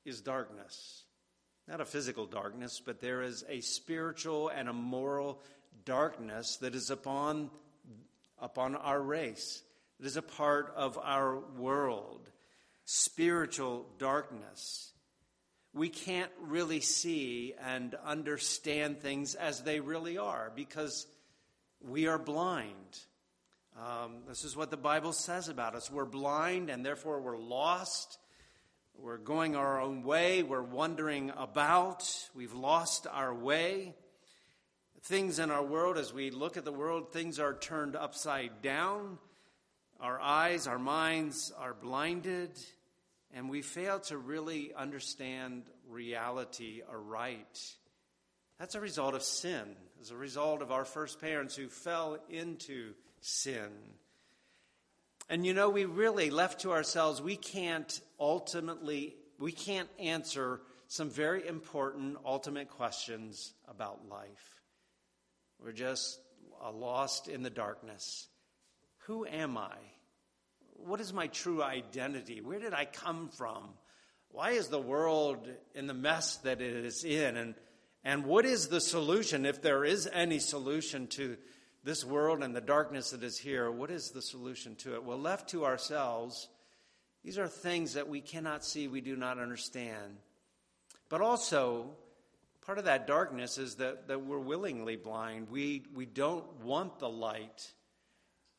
is 0.04 0.20
darkness. 0.20 1.06
Not 1.70 1.80
a 1.80 1.86
physical 1.86 2.26
darkness, 2.26 2.82
but 2.86 3.00
there 3.00 3.22
is 3.22 3.46
a 3.48 3.62
spiritual 3.62 4.50
and 4.50 4.68
a 4.68 4.74
moral 4.74 5.42
darkness 5.86 6.58
that 6.58 6.76
is 6.76 6.90
upon, 6.90 7.50
upon 8.40 8.76
our 8.76 9.02
race, 9.02 9.64
that 10.00 10.06
is 10.06 10.18
a 10.18 10.22
part 10.22 10.74
of 10.76 11.00
our 11.02 11.40
world 11.58 12.30
spiritual 12.86 13.88
darkness. 13.98 14.94
We 15.74 15.90
can't 15.90 16.32
really 16.40 16.80
see 16.80 17.54
and 17.62 17.96
understand 18.06 19.02
things 19.02 19.36
as 19.36 19.62
they 19.62 19.80
really 19.82 20.18
are 20.18 20.52
because 20.56 21.06
we 21.82 22.08
are 22.08 22.20
blind. 22.20 23.00
Um, 23.78 24.20
this 24.28 24.46
is 24.46 24.56
what 24.56 24.72
the 24.72 24.78
Bible 24.78 25.12
says 25.12 25.50
about 25.50 25.76
us. 25.76 25.92
We're 25.92 26.06
blind 26.06 26.70
and 26.70 26.86
therefore 26.86 27.20
we're 27.20 27.38
lost. 27.38 28.18
We're 28.98 29.18
going 29.18 29.58
our 29.58 29.82
own 29.82 30.04
way. 30.04 30.44
We're 30.44 30.62
wandering 30.62 31.32
about. 31.36 32.10
We've 32.34 32.54
lost 32.54 33.08
our 33.12 33.34
way. 33.34 33.96
Things 35.02 35.40
in 35.40 35.52
our 35.52 35.64
world, 35.64 35.98
as 35.98 36.14
we 36.14 36.32
look 36.32 36.56
at 36.56 36.66
the 36.66 36.72
world, 36.72 37.12
things 37.12 37.38
are 37.38 37.54
turned 37.54 37.96
upside 37.96 38.62
down. 38.62 39.18
Our 40.00 40.20
eyes, 40.20 40.68
our 40.68 40.80
minds 40.80 41.52
are 41.58 41.74
blinded 41.74 42.52
and 43.36 43.50
we 43.50 43.62
fail 43.62 44.00
to 44.00 44.18
really 44.18 44.74
understand 44.74 45.64
reality 45.90 46.82
aright. 46.90 47.76
That's 48.58 48.76
a 48.76 48.80
result 48.80 49.14
of 49.14 49.24
sin, 49.24 49.76
as 50.02 50.12
a 50.12 50.16
result 50.16 50.62
of 50.62 50.72
our 50.72 50.86
first 50.86 51.20
parents 51.20 51.56
who 51.56 51.68
fell 51.68 52.18
into 52.30 52.94
sin. 53.20 53.70
And 55.30 55.46
you 55.46 55.54
know, 55.54 55.70
we 55.70 55.84
really, 55.84 56.30
left 56.30 56.62
to 56.62 56.72
ourselves, 56.72 57.22
we 57.22 57.36
can't 57.36 58.00
ultimately, 58.20 59.16
we 59.38 59.52
can't 59.52 59.90
answer 60.00 60.62
some 60.88 61.10
very 61.10 61.46
important 61.46 62.18
ultimate 62.26 62.70
questions 62.70 63.54
about 63.68 64.08
life. 64.08 64.62
We're 65.62 65.74
just 65.74 66.20
uh, 66.64 66.72
lost 66.72 67.28
in 67.28 67.44
the 67.44 67.50
darkness. 67.50 68.28
Who 69.06 69.26
am 69.26 69.58
I? 69.58 69.76
what 70.86 71.02
is 71.02 71.14
my 71.14 71.28
true 71.28 71.64
identity? 71.64 72.42
Where 72.42 72.60
did 72.60 72.74
I 72.74 72.86
come 72.86 73.30
from? 73.30 73.70
Why 74.30 74.52
is 74.52 74.68
the 74.68 74.80
world 74.80 75.48
in 75.74 75.88
the 75.88 75.94
mess 75.94 76.38
that 76.38 76.62
it 76.62 76.86
is 76.86 77.04
in? 77.04 77.38
And, 77.38 77.56
and 78.04 78.26
what 78.26 78.46
is 78.46 78.68
the 78.68 78.82
solution, 78.82 79.46
if 79.46 79.62
there 79.62 79.84
is 79.84 80.10
any 80.12 80.40
solution 80.40 81.08
to 81.08 81.38
this 81.84 82.06
world 82.06 82.44
and 82.44 82.56
the 82.56 82.62
darkness 82.62 83.12
that 83.12 83.24
is 83.24 83.38
here? 83.38 83.72
What 83.72 83.90
is 83.90 84.12
the 84.12 84.22
solution 84.22 84.76
to 84.78 84.96
it? 84.96 85.04
Well, 85.04 85.20
left 85.20 85.50
to 85.50 85.66
ourselves, 85.66 86.50
these 87.24 87.38
are 87.38 87.48
things 87.48 87.94
that 87.94 88.10
we 88.10 88.22
cannot 88.22 88.64
see, 88.64 88.88
we 88.88 89.02
do 89.02 89.16
not 89.16 89.40
understand. 89.40 90.18
But 91.10 91.22
also, 91.22 91.92
part 92.62 92.78
of 92.78 92.86
that 92.86 93.08
darkness 93.08 93.58
is 93.58 93.76
that, 93.76 94.08
that 94.08 94.24
we're 94.24 94.40
willingly 94.40 94.98
blind. 94.98 95.50
We, 95.50 95.84
we 95.96 96.06
don't 96.06 96.64
want 96.64 97.00
the 97.00 97.10
light 97.10 97.72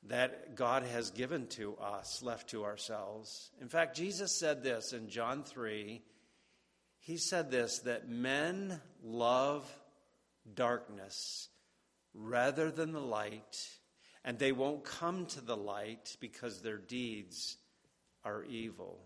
that 0.08 0.54
God 0.54 0.84
has 0.84 1.10
given 1.10 1.46
to 1.48 1.76
us, 1.76 2.22
left 2.22 2.50
to 2.50 2.64
ourselves. 2.64 3.50
In 3.60 3.68
fact, 3.68 3.96
Jesus 3.96 4.32
said 4.32 4.62
this 4.62 4.92
in 4.92 5.08
John 5.08 5.42
3. 5.42 6.00
He 7.00 7.16
said 7.16 7.50
this 7.50 7.80
that 7.80 8.08
men 8.08 8.80
love 9.02 9.64
darkness 10.54 11.48
rather 12.14 12.70
than 12.70 12.92
the 12.92 13.00
light, 13.00 13.68
and 14.24 14.38
they 14.38 14.52
won't 14.52 14.84
come 14.84 15.26
to 15.26 15.40
the 15.40 15.56
light 15.56 16.16
because 16.20 16.60
their 16.60 16.78
deeds 16.78 17.56
are 18.24 18.44
evil. 18.44 18.98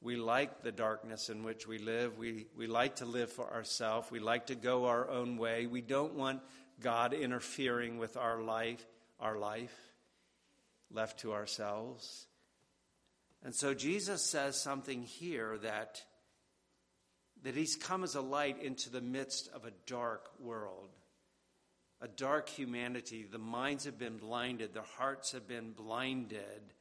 We 0.00 0.16
like 0.16 0.62
the 0.62 0.72
darkness 0.72 1.30
in 1.30 1.44
which 1.44 1.66
we 1.66 1.78
live. 1.78 2.18
We, 2.18 2.46
we 2.56 2.66
like 2.66 2.96
to 2.96 3.06
live 3.06 3.32
for 3.32 3.50
ourselves. 3.50 4.10
We 4.10 4.18
like 4.18 4.46
to 4.46 4.54
go 4.54 4.84
our 4.84 5.08
own 5.08 5.38
way. 5.38 5.66
We 5.66 5.80
don't 5.80 6.14
want 6.14 6.42
God 6.80 7.14
interfering 7.14 7.96
with 7.96 8.18
our 8.18 8.42
life 8.42 8.84
our 9.20 9.36
life 9.36 9.74
left 10.90 11.20
to 11.20 11.32
ourselves. 11.32 12.26
And 13.42 13.54
so 13.54 13.74
Jesus 13.74 14.22
says 14.22 14.60
something 14.60 15.02
here 15.02 15.58
that, 15.58 16.02
that 17.42 17.54
he's 17.54 17.76
come 17.76 18.02
as 18.04 18.14
a 18.14 18.20
light 18.20 18.62
into 18.62 18.90
the 18.90 19.02
midst 19.02 19.48
of 19.54 19.64
a 19.64 19.72
dark 19.86 20.30
world, 20.40 20.90
a 22.00 22.08
dark 22.08 22.48
humanity. 22.48 23.26
The 23.30 23.38
minds 23.38 23.84
have 23.84 23.98
been 23.98 24.16
blinded, 24.16 24.72
their 24.72 24.82
hearts 24.82 25.32
have 25.32 25.46
been 25.46 25.72
blinded, 25.72 26.72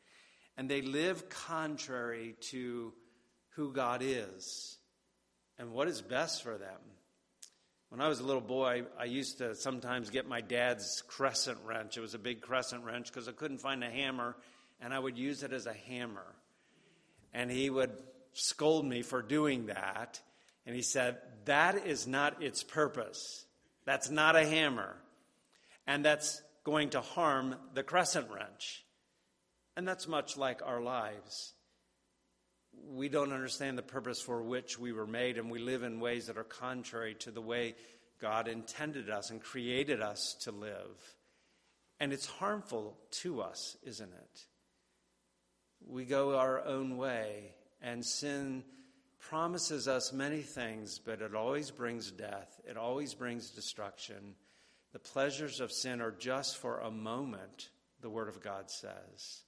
and 0.55 0.69
they 0.69 0.81
live 0.81 1.29
contrary 1.29 2.35
to 2.51 2.93
who 3.55 3.73
God 3.73 4.01
is 4.03 4.77
and 5.57 5.71
what 5.71 5.87
is 5.87 6.01
best 6.01 6.43
for 6.43 6.57
them. 6.57 6.79
When 7.93 8.01
I 8.01 8.09
was 8.09 8.19
a 8.19 8.25
little 8.25 8.41
boy, 8.41 8.83
I 8.99 9.05
used 9.05 9.37
to 9.37 9.55
sometimes 9.55 10.09
get 10.09 10.27
my 10.27 10.41
dad's 10.41 11.03
crescent 11.07 11.59
wrench. 11.63 11.95
It 11.95 12.01
was 12.01 12.15
a 12.15 12.19
big 12.19 12.41
crescent 12.41 12.83
wrench 12.83 13.07
because 13.07 13.27
I 13.27 13.31
couldn't 13.31 13.59
find 13.59 13.83
a 13.83 13.89
hammer, 13.89 14.35
and 14.81 14.91
I 14.91 14.97
would 14.99 15.17
use 15.17 15.43
it 15.43 15.53
as 15.53 15.67
a 15.67 15.73
hammer 15.73 16.25
and 17.33 17.49
he 17.49 17.69
would 17.69 17.91
scold 18.33 18.85
me 18.85 19.01
for 19.01 19.21
doing 19.21 19.67
that. 19.67 20.21
And 20.65 20.75
he 20.75 20.81
said, 20.81 21.17
That 21.45 21.85
is 21.85 22.07
not 22.07 22.41
its 22.41 22.63
purpose. 22.63 23.45
That's 23.85 24.09
not 24.09 24.35
a 24.35 24.45
hammer. 24.45 24.95
And 25.85 26.05
that's 26.05 26.41
going 26.63 26.91
to 26.91 27.01
harm 27.01 27.55
the 27.73 27.83
crescent 27.83 28.29
wrench. 28.31 28.85
And 29.75 29.87
that's 29.87 30.07
much 30.07 30.37
like 30.37 30.61
our 30.63 30.81
lives. 30.81 31.53
We 32.89 33.09
don't 33.09 33.33
understand 33.33 33.77
the 33.77 33.83
purpose 33.83 34.21
for 34.21 34.41
which 34.41 34.77
we 34.77 34.91
were 34.91 35.07
made, 35.07 35.37
and 35.37 35.49
we 35.49 35.59
live 35.59 35.83
in 35.83 35.99
ways 35.99 36.27
that 36.27 36.37
are 36.37 36.43
contrary 36.43 37.15
to 37.19 37.31
the 37.31 37.41
way 37.41 37.75
God 38.19 38.47
intended 38.47 39.09
us 39.09 39.29
and 39.29 39.41
created 39.41 40.01
us 40.01 40.35
to 40.41 40.51
live. 40.51 41.15
And 41.99 42.13
it's 42.13 42.25
harmful 42.25 42.97
to 43.21 43.41
us, 43.41 43.77
isn't 43.83 44.11
it? 44.11 44.45
we 45.87 46.05
go 46.05 46.37
our 46.37 46.63
own 46.65 46.97
way, 46.97 47.53
and 47.81 48.05
sin 48.05 48.63
promises 49.19 49.87
us 49.87 50.13
many 50.13 50.41
things, 50.41 50.99
but 50.99 51.21
it 51.21 51.35
always 51.35 51.71
brings 51.71 52.11
death, 52.11 52.59
it 52.67 52.77
always 52.77 53.13
brings 53.13 53.49
destruction. 53.49 54.35
The 54.91 54.99
pleasures 54.99 55.59
of 55.59 55.71
sin 55.71 56.01
are 56.01 56.11
just 56.11 56.57
for 56.57 56.79
a 56.79 56.91
moment, 56.91 57.69
the 58.01 58.09
Word 58.09 58.29
of 58.29 58.43
God 58.43 58.69
says. 58.69 59.43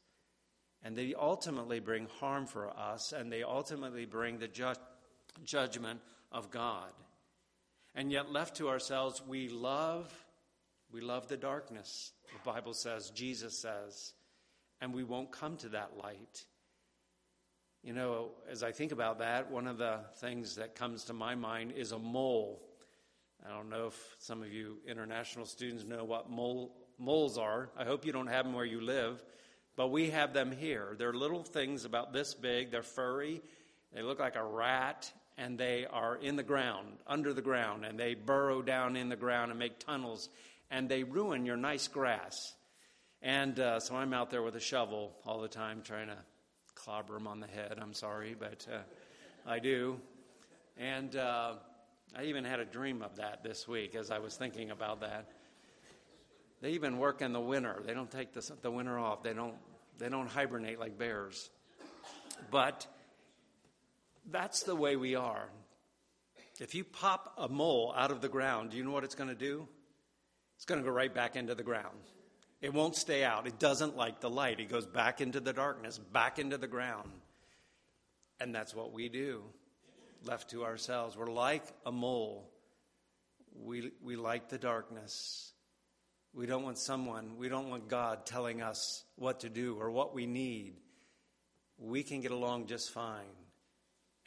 And 0.86 0.96
they 0.96 1.14
ultimately 1.14 1.82
bring 1.82 2.08
harm 2.20 2.46
for 2.46 2.70
us, 2.70 3.12
and 3.12 3.30
they 3.30 3.44
ultimately 3.44 4.06
bring 4.06 4.38
the 4.38 4.48
ju- 4.48 4.74
judgment 5.44 6.00
of 6.32 6.50
God. 6.50 6.92
And 7.94 8.10
yet, 8.10 8.32
left 8.32 8.56
to 8.58 8.70
ourselves, 8.70 9.22
we 9.28 9.50
love, 9.50 10.14
we 10.94 11.02
love 11.02 11.28
the 11.28 11.36
darkness. 11.36 12.14
The 12.32 12.50
Bible 12.50 12.74
says, 12.74 13.10
Jesus 13.10 13.60
says 13.60 14.14
and 14.82 14.94
we 14.94 15.04
won't 15.04 15.32
come 15.32 15.58
to 15.58 15.70
that 15.70 15.98
light. 16.02 16.46
You 17.84 17.94
know, 17.94 18.32
as 18.50 18.64
I 18.64 18.72
think 18.72 18.92
about 18.92 19.20
that, 19.20 19.52
one 19.52 19.68
of 19.68 19.78
the 19.78 20.00
things 20.18 20.56
that 20.56 20.76
comes 20.76 21.06
to 21.06 21.14
my 21.14 21.36
mind 21.36 21.74
is 21.76 21.92
a 21.92 22.00
mole. 22.00 22.62
I 23.46 23.50
don't 23.50 23.70
know 23.70 23.88
if 23.88 24.16
some 24.20 24.42
of 24.42 24.52
you 24.52 24.78
international 24.88 25.46
students 25.46 25.84
know 25.84 26.04
what 26.04 26.30
mole, 26.30 26.76
moles 26.98 27.38
are. 27.38 27.70
I 27.78 27.84
hope 27.84 28.06
you 28.06 28.12
don't 28.12 28.28
have 28.28 28.46
them 28.46 28.54
where 28.54 28.66
you 28.66 28.82
live, 28.82 29.24
but 29.76 29.88
we 29.88 30.10
have 30.10 30.34
them 30.34 30.52
here. 30.52 30.96
They're 30.98 31.14
little 31.14 31.44
things 31.44 31.86
about 31.86 32.14
this 32.14 32.34
big, 32.34 32.72
they're 32.72 32.84
furry, 32.84 33.42
they 33.94 34.02
look 34.02 34.20
like 34.20 34.36
a 34.36 34.44
rat, 34.44 35.12
and 35.38 35.58
they 35.58 35.86
are 35.86 36.16
in 36.16 36.36
the 36.36 36.44
ground, 36.44 36.88
under 37.08 37.34
the 37.34 37.42
ground, 37.42 37.86
and 37.86 38.00
they 38.00 38.14
burrow 38.14 38.62
down 38.62 38.96
in 38.96 39.10
the 39.10 39.16
ground 39.16 39.52
and 39.52 39.60
make 39.60 39.80
tunnels, 39.80 40.30
and 40.72 40.88
they 40.88 41.04
ruin 41.04 41.46
your 41.46 41.58
nice 41.58 41.88
grass. 41.88 42.54
And 43.22 43.60
uh, 43.60 43.80
so 43.80 43.96
I'm 43.96 44.14
out 44.14 44.30
there 44.30 44.44
with 44.44 44.56
a 44.56 44.60
shovel 44.60 45.12
all 45.26 45.42
the 45.42 45.48
time 45.48 45.82
trying 45.84 46.08
to 46.08 46.18
clobber 46.76 47.16
them 47.16 47.28
on 47.28 47.40
the 47.40 47.48
head. 47.48 47.78
I'm 47.82 47.94
sorry, 47.94 48.36
but 48.38 48.66
uh, 48.72 48.80
I 49.50 49.60
do. 49.60 50.00
And 50.78 51.16
uh, 51.16 51.54
I 52.16 52.24
even 52.26 52.44
had 52.44 52.60
a 52.60 52.66
dream 52.66 53.02
of 53.02 53.16
that 53.18 53.44
this 53.44 53.68
week 53.68 53.96
as 53.96 54.12
I 54.12 54.20
was 54.20 54.36
thinking 54.36 54.72
about 54.72 55.02
that. 55.02 55.30
They 56.62 56.72
even 56.72 56.98
work 56.98 57.22
in 57.22 57.34
the 57.34 57.40
winter. 57.40 57.82
They 57.86 57.94
don't 57.94 58.12
take 58.12 58.34
the, 58.34 58.52
the 58.62 58.72
winter 58.72 58.98
off. 58.98 59.24
They 59.24 59.34
don't, 59.34 59.56
they 59.98 60.10
don't 60.10 60.28
hibernate 60.28 60.80
like 60.80 60.98
bears. 60.98 61.50
But 62.52 62.86
that's 64.32 64.64
the 64.64 64.76
way 64.76 64.96
we 64.96 65.16
are. 65.16 65.50
If 66.60 66.74
you 66.74 66.84
pop 66.84 67.34
a 67.38 67.50
mole 67.50 67.94
out 67.96 68.12
of 68.12 68.22
the 68.22 68.30
ground, 68.30 68.72
do 68.72 68.78
you 68.78 68.84
know 68.84 68.92
what 68.92 69.04
it's 69.04 69.16
going 69.16 69.30
to 69.30 69.36
do? 69.36 69.68
It's 70.56 70.66
going 70.66 70.82
to 70.82 70.86
go 70.86 70.94
right 70.94 71.14
back 71.14 71.36
into 71.36 71.54
the 71.54 71.64
ground. 71.64 71.98
It 72.62 72.74
won't 72.74 72.96
stay 72.96 73.24
out. 73.24 73.46
It 73.46 73.60
doesn't 73.60 73.98
like 73.98 74.22
the 74.22 74.30
light. 74.30 74.60
It 74.60 74.70
goes 74.70 74.86
back 74.86 75.20
into 75.20 75.40
the 75.40 75.54
darkness, 75.54 75.98
back 75.98 76.40
into 76.40 76.58
the 76.58 76.68
ground. 76.68 77.12
And 78.40 78.56
that's 78.56 78.74
what 78.74 78.94
we 78.94 79.10
do, 79.10 79.44
left 80.24 80.52
to 80.52 80.64
ourselves. 80.64 81.18
We're 81.18 81.30
like 81.30 81.64
a 81.86 81.92
mole. 81.92 82.50
We, 83.62 83.92
we 84.04 84.16
like 84.16 84.50
the 84.50 84.58
darkness. 84.58 85.52
We 86.36 86.48
don't 86.48 86.64
want 86.64 86.78
someone, 86.78 87.38
we 87.38 87.48
don't 87.48 87.70
want 87.70 87.88
God 87.88 88.26
telling 88.26 88.62
us 88.62 89.06
what 89.16 89.40
to 89.40 89.50
do 89.50 89.78
or 89.80 89.90
what 89.90 90.14
we 90.14 90.26
need. 90.26 90.74
We 91.78 92.04
can 92.04 92.20
get 92.20 92.32
along 92.32 92.68
just 92.68 92.92
fine. 92.92 93.24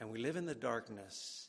And 0.01 0.11
we 0.11 0.19
live 0.19 0.37
in 0.37 0.47
the 0.47 0.55
darkness, 0.55 1.49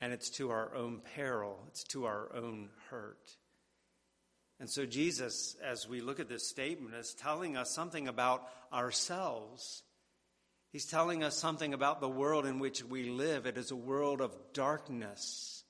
and 0.00 0.12
it's 0.12 0.30
to 0.30 0.50
our 0.50 0.74
own 0.74 1.00
peril, 1.16 1.58
it's 1.68 1.84
to 1.84 2.04
our 2.04 2.28
own 2.34 2.68
hurt. 2.90 3.36
And 4.60 4.70
so, 4.70 4.86
Jesus, 4.86 5.56
as 5.64 5.88
we 5.88 6.00
look 6.00 6.20
at 6.20 6.28
this 6.28 6.48
statement, 6.48 6.94
is 6.94 7.14
telling 7.14 7.56
us 7.56 7.74
something 7.74 8.06
about 8.06 8.46
ourselves. 8.72 9.82
He's 10.70 10.86
telling 10.86 11.24
us 11.24 11.36
something 11.36 11.74
about 11.74 12.00
the 12.00 12.08
world 12.08 12.46
in 12.46 12.60
which 12.60 12.84
we 12.84 13.10
live. 13.10 13.46
It 13.46 13.58
is 13.58 13.72
a 13.72 13.76
world 13.76 14.20
of 14.20 14.36
darkness. 14.52 15.61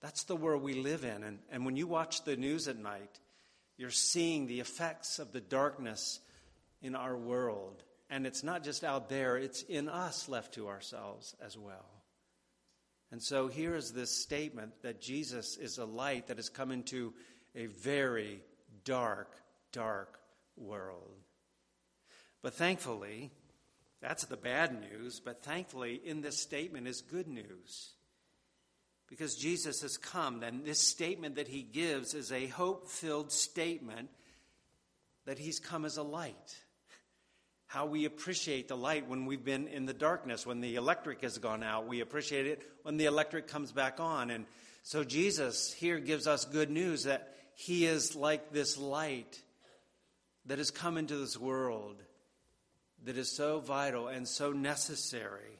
That's 0.00 0.24
the 0.24 0.36
world 0.36 0.62
we 0.62 0.74
live 0.74 1.04
in. 1.04 1.22
And, 1.22 1.38
and 1.50 1.64
when 1.64 1.76
you 1.76 1.86
watch 1.86 2.24
the 2.24 2.36
news 2.36 2.68
at 2.68 2.78
night, 2.78 3.18
you're 3.76 3.90
seeing 3.90 4.46
the 4.46 4.60
effects 4.60 5.18
of 5.18 5.32
the 5.32 5.40
darkness 5.40 6.20
in 6.82 6.94
our 6.94 7.16
world. 7.16 7.82
And 8.08 8.26
it's 8.26 8.42
not 8.42 8.64
just 8.64 8.82
out 8.82 9.08
there, 9.08 9.36
it's 9.36 9.62
in 9.62 9.88
us 9.88 10.28
left 10.28 10.54
to 10.54 10.68
ourselves 10.68 11.36
as 11.44 11.56
well. 11.56 11.86
And 13.12 13.22
so 13.22 13.48
here 13.48 13.74
is 13.74 13.92
this 13.92 14.10
statement 14.10 14.72
that 14.82 15.00
Jesus 15.00 15.56
is 15.56 15.78
a 15.78 15.84
light 15.84 16.28
that 16.28 16.36
has 16.36 16.48
come 16.48 16.70
into 16.70 17.12
a 17.54 17.66
very 17.66 18.40
dark, 18.84 19.34
dark 19.72 20.18
world. 20.56 21.16
But 22.42 22.54
thankfully, 22.54 23.30
that's 24.00 24.24
the 24.24 24.36
bad 24.36 24.80
news, 24.80 25.20
but 25.20 25.42
thankfully, 25.42 26.00
in 26.02 26.20
this 26.20 26.38
statement 26.38 26.86
is 26.86 27.02
good 27.02 27.28
news. 27.28 27.92
Because 29.10 29.34
Jesus 29.34 29.82
has 29.82 29.98
come, 29.98 30.42
and 30.44 30.64
this 30.64 30.78
statement 30.78 31.34
that 31.34 31.48
he 31.48 31.62
gives 31.62 32.14
is 32.14 32.30
a 32.30 32.46
hope 32.46 32.88
filled 32.88 33.32
statement 33.32 34.08
that 35.26 35.38
he's 35.38 35.58
come 35.58 35.84
as 35.84 35.96
a 35.96 36.02
light. 36.02 36.56
How 37.66 37.86
we 37.86 38.04
appreciate 38.04 38.68
the 38.68 38.76
light 38.76 39.08
when 39.08 39.26
we've 39.26 39.44
been 39.44 39.66
in 39.66 39.84
the 39.84 39.92
darkness, 39.92 40.46
when 40.46 40.60
the 40.60 40.76
electric 40.76 41.22
has 41.22 41.38
gone 41.38 41.62
out. 41.62 41.88
We 41.88 42.00
appreciate 42.00 42.46
it 42.46 42.62
when 42.82 42.96
the 42.96 43.04
electric 43.06 43.48
comes 43.48 43.72
back 43.72 44.00
on. 44.00 44.30
And 44.30 44.46
so 44.82 45.04
Jesus 45.04 45.72
here 45.72 45.98
gives 45.98 46.26
us 46.26 46.44
good 46.44 46.70
news 46.70 47.04
that 47.04 47.34
he 47.54 47.86
is 47.86 48.16
like 48.16 48.52
this 48.52 48.78
light 48.78 49.40
that 50.46 50.58
has 50.58 50.70
come 50.70 50.96
into 50.96 51.16
this 51.16 51.36
world 51.36 51.96
that 53.04 53.16
is 53.16 53.30
so 53.30 53.60
vital 53.60 54.08
and 54.08 54.26
so 54.26 54.52
necessary. 54.52 55.59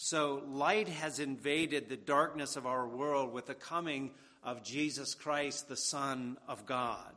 So, 0.00 0.44
light 0.46 0.86
has 0.86 1.18
invaded 1.18 1.88
the 1.88 1.96
darkness 1.96 2.54
of 2.54 2.66
our 2.66 2.86
world 2.86 3.32
with 3.32 3.46
the 3.46 3.54
coming 3.54 4.12
of 4.44 4.62
Jesus 4.62 5.12
Christ, 5.14 5.68
the 5.68 5.76
Son 5.76 6.36
of 6.46 6.66
God. 6.66 7.12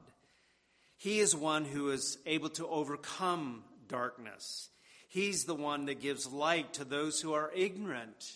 He 0.97 1.19
is 1.19 1.35
one 1.35 1.63
who 1.63 1.91
is 1.91 2.17
able 2.25 2.49
to 2.49 2.67
overcome 2.67 3.63
darkness. 3.87 4.69
He's 5.07 5.45
the 5.45 5.53
one 5.53 5.85
that 5.85 6.01
gives 6.01 6.25
light 6.25 6.73
to 6.73 6.83
those 6.83 7.21
who 7.21 7.33
are 7.33 7.51
ignorant, 7.55 8.33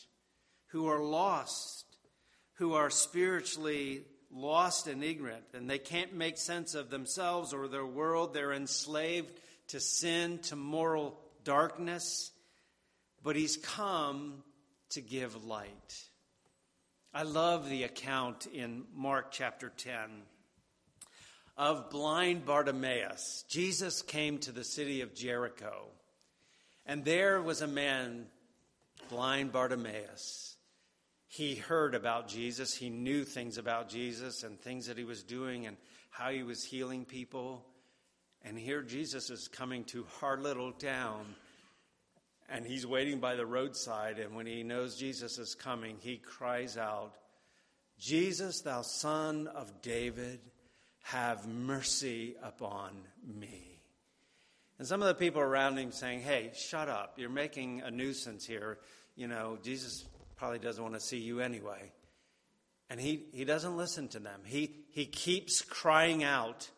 who 0.67 0.89
are 0.89 1.01
lost, 1.01 1.85
who 2.57 2.75
are 2.75 2.91
spiritually 2.91 4.03
lost 4.31 4.85
and 4.85 5.03
ignorant, 5.03 5.45
and 5.55 5.67
they 5.67 5.79
can't 5.79 6.13
make 6.13 6.37
sense 6.37 6.75
of 6.75 6.91
themselves 6.91 7.51
or 7.51 7.67
their 7.67 7.85
world. 7.85 8.35
They're 8.35 8.53
enslaved 8.53 9.39
to 9.69 9.79
sin, 9.79 10.37
to 10.43 10.55
moral 10.55 11.17
darkness. 11.43 12.29
But 13.25 13.35
He's 13.35 13.57
come 13.57 14.43
to 14.91 15.01
give 15.01 15.43
light. 15.43 16.03
I 17.13 17.23
love 17.23 17.69
the 17.69 17.83
account 17.83 18.47
in 18.47 18.85
Mark 18.95 19.31
chapter 19.31 19.73
10 19.75 19.93
of 21.57 21.89
blind 21.89 22.45
Bartimaeus. 22.45 23.43
Jesus 23.49 24.01
came 24.01 24.37
to 24.39 24.53
the 24.53 24.63
city 24.63 25.01
of 25.01 25.13
Jericho, 25.13 25.87
and 26.85 27.03
there 27.03 27.41
was 27.41 27.61
a 27.61 27.67
man, 27.67 28.27
blind 29.09 29.51
Bartimaeus 29.51 30.55
he 31.35 31.55
heard 31.55 31.95
about 31.95 32.29
Jesus. 32.29 32.73
He 32.73 32.89
knew 32.89 33.25
things 33.25 33.57
about 33.57 33.89
Jesus 33.89 34.43
and 34.43 34.57
things 34.57 34.87
that 34.87 34.97
he 34.97 35.03
was 35.03 35.21
doing 35.21 35.67
and 35.67 35.75
how 36.09 36.29
he 36.29 36.43
was 36.43 36.63
healing 36.63 37.03
people. 37.03 37.65
And 38.41 38.57
here 38.57 38.81
Jesus 38.81 39.29
is 39.29 39.49
coming 39.49 39.83
to 39.85 40.05
our 40.21 40.37
little 40.37 40.71
town. 40.71 41.35
And 42.49 42.65
he's 42.65 42.85
waiting 42.85 43.19
by 43.19 43.35
the 43.35 43.45
roadside, 43.45 44.19
and 44.19 44.35
when 44.35 44.45
he 44.45 44.61
knows 44.61 44.97
Jesus 44.97 45.39
is 45.39 45.55
coming, 45.55 45.97
he 45.99 46.17
cries 46.17 46.77
out, 46.77 47.15
Jesus, 47.97 48.61
thou 48.61 48.81
son 48.81 49.47
of 49.47 49.81
David, 49.81 50.39
have 51.03 51.47
mercy 51.47 52.35
upon 52.43 52.91
me. 53.23 53.75
And 54.77 54.87
some 54.87 55.01
of 55.01 55.07
the 55.07 55.15
people 55.15 55.41
around 55.41 55.77
him 55.77 55.91
saying, 55.91 56.21
Hey, 56.21 56.51
shut 56.53 56.89
up. 56.89 57.13
You're 57.17 57.29
making 57.29 57.81
a 57.81 57.91
nuisance 57.91 58.45
here. 58.45 58.79
You 59.15 59.27
know, 59.27 59.57
Jesus 59.63 60.05
probably 60.35 60.59
doesn't 60.59 60.83
want 60.83 60.95
to 60.95 60.99
see 60.99 61.19
you 61.19 61.39
anyway. 61.39 61.91
And 62.89 62.99
he, 62.99 63.25
he 63.33 63.45
doesn't 63.45 63.77
listen 63.77 64.09
to 64.09 64.19
them. 64.19 64.41
He, 64.45 64.85
he 64.91 65.05
keeps 65.05 65.61
crying 65.61 66.23
out, 66.23 66.69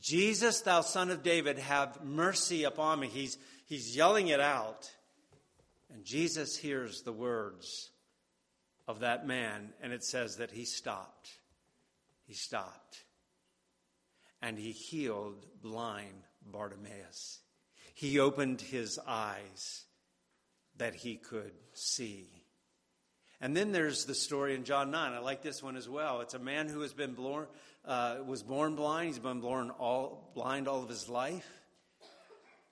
Jesus, 0.00 0.62
thou 0.62 0.80
son 0.80 1.10
of 1.10 1.22
David, 1.22 1.58
have 1.58 2.02
mercy 2.04 2.64
upon 2.64 3.00
me. 3.00 3.08
He's, 3.08 3.38
he's 3.68 3.96
yelling 3.96 4.28
it 4.28 4.40
out. 4.40 4.90
And 5.92 6.04
Jesus 6.04 6.56
hears 6.56 7.02
the 7.02 7.12
words 7.12 7.90
of 8.86 9.00
that 9.00 9.26
man, 9.26 9.72
and 9.82 9.92
it 9.92 10.02
says 10.02 10.36
that 10.36 10.50
he 10.50 10.64
stopped. 10.64 11.30
He 12.26 12.34
stopped. 12.34 13.04
And 14.42 14.58
he 14.58 14.72
healed 14.72 15.46
blind 15.62 16.24
Bartimaeus. 16.44 17.40
He 17.94 18.18
opened 18.18 18.60
his 18.60 18.98
eyes 19.06 19.84
that 20.76 20.94
he 20.94 21.16
could 21.16 21.52
see. 21.72 22.28
And 23.40 23.56
then 23.56 23.72
there's 23.72 24.04
the 24.04 24.14
story 24.14 24.54
in 24.54 24.64
John 24.64 24.90
9. 24.90 25.12
I 25.12 25.18
like 25.18 25.42
this 25.42 25.62
one 25.62 25.76
as 25.76 25.88
well. 25.88 26.20
It's 26.20 26.34
a 26.34 26.38
man 26.38 26.68
who 26.68 26.80
has 26.80 26.92
been 26.92 27.14
born, 27.14 27.46
uh, 27.84 28.16
was 28.26 28.42
born 28.42 28.74
blind. 28.74 29.08
He's 29.08 29.18
been 29.18 29.40
born 29.40 29.70
all, 29.70 30.30
blind 30.34 30.68
all 30.68 30.82
of 30.82 30.88
his 30.88 31.08
life. 31.08 31.46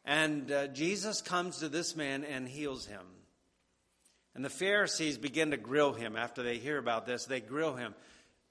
And 0.07 0.53
uh, 0.53 0.69
Jesus 0.69 1.21
comes 1.21 1.59
to 1.59 1.69
this 1.69 1.97
man 1.97 2.23
and 2.23 2.49
heals 2.49 2.87
him. 2.87 3.03
And 4.37 4.45
the 4.45 4.51
Pharisees 4.51 5.19
begin 5.19 5.51
to 5.51 5.57
grill 5.57 5.93
him 5.93 6.15
after 6.15 6.43
they 6.43 6.59
hear 6.59 6.79
about 6.79 7.07
this. 7.07 7.25
They 7.25 7.41
grill 7.41 7.75
him. 7.75 7.95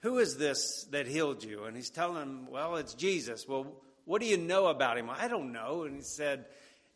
Who 0.01 0.17
is 0.17 0.35
this 0.37 0.85
that 0.91 1.07
healed 1.07 1.43
you? 1.43 1.63
And 1.63 1.75
he's 1.75 1.89
telling 1.89 2.15
them, 2.15 2.47
Well, 2.49 2.75
it's 2.75 2.93
Jesus. 2.93 3.47
Well, 3.47 3.67
what 4.03 4.21
do 4.21 4.27
you 4.27 4.37
know 4.37 4.67
about 4.67 4.97
him? 4.97 5.09
I 5.09 5.27
don't 5.27 5.53
know. 5.53 5.83
And 5.83 5.95
he 5.95 6.01
said, 6.01 6.45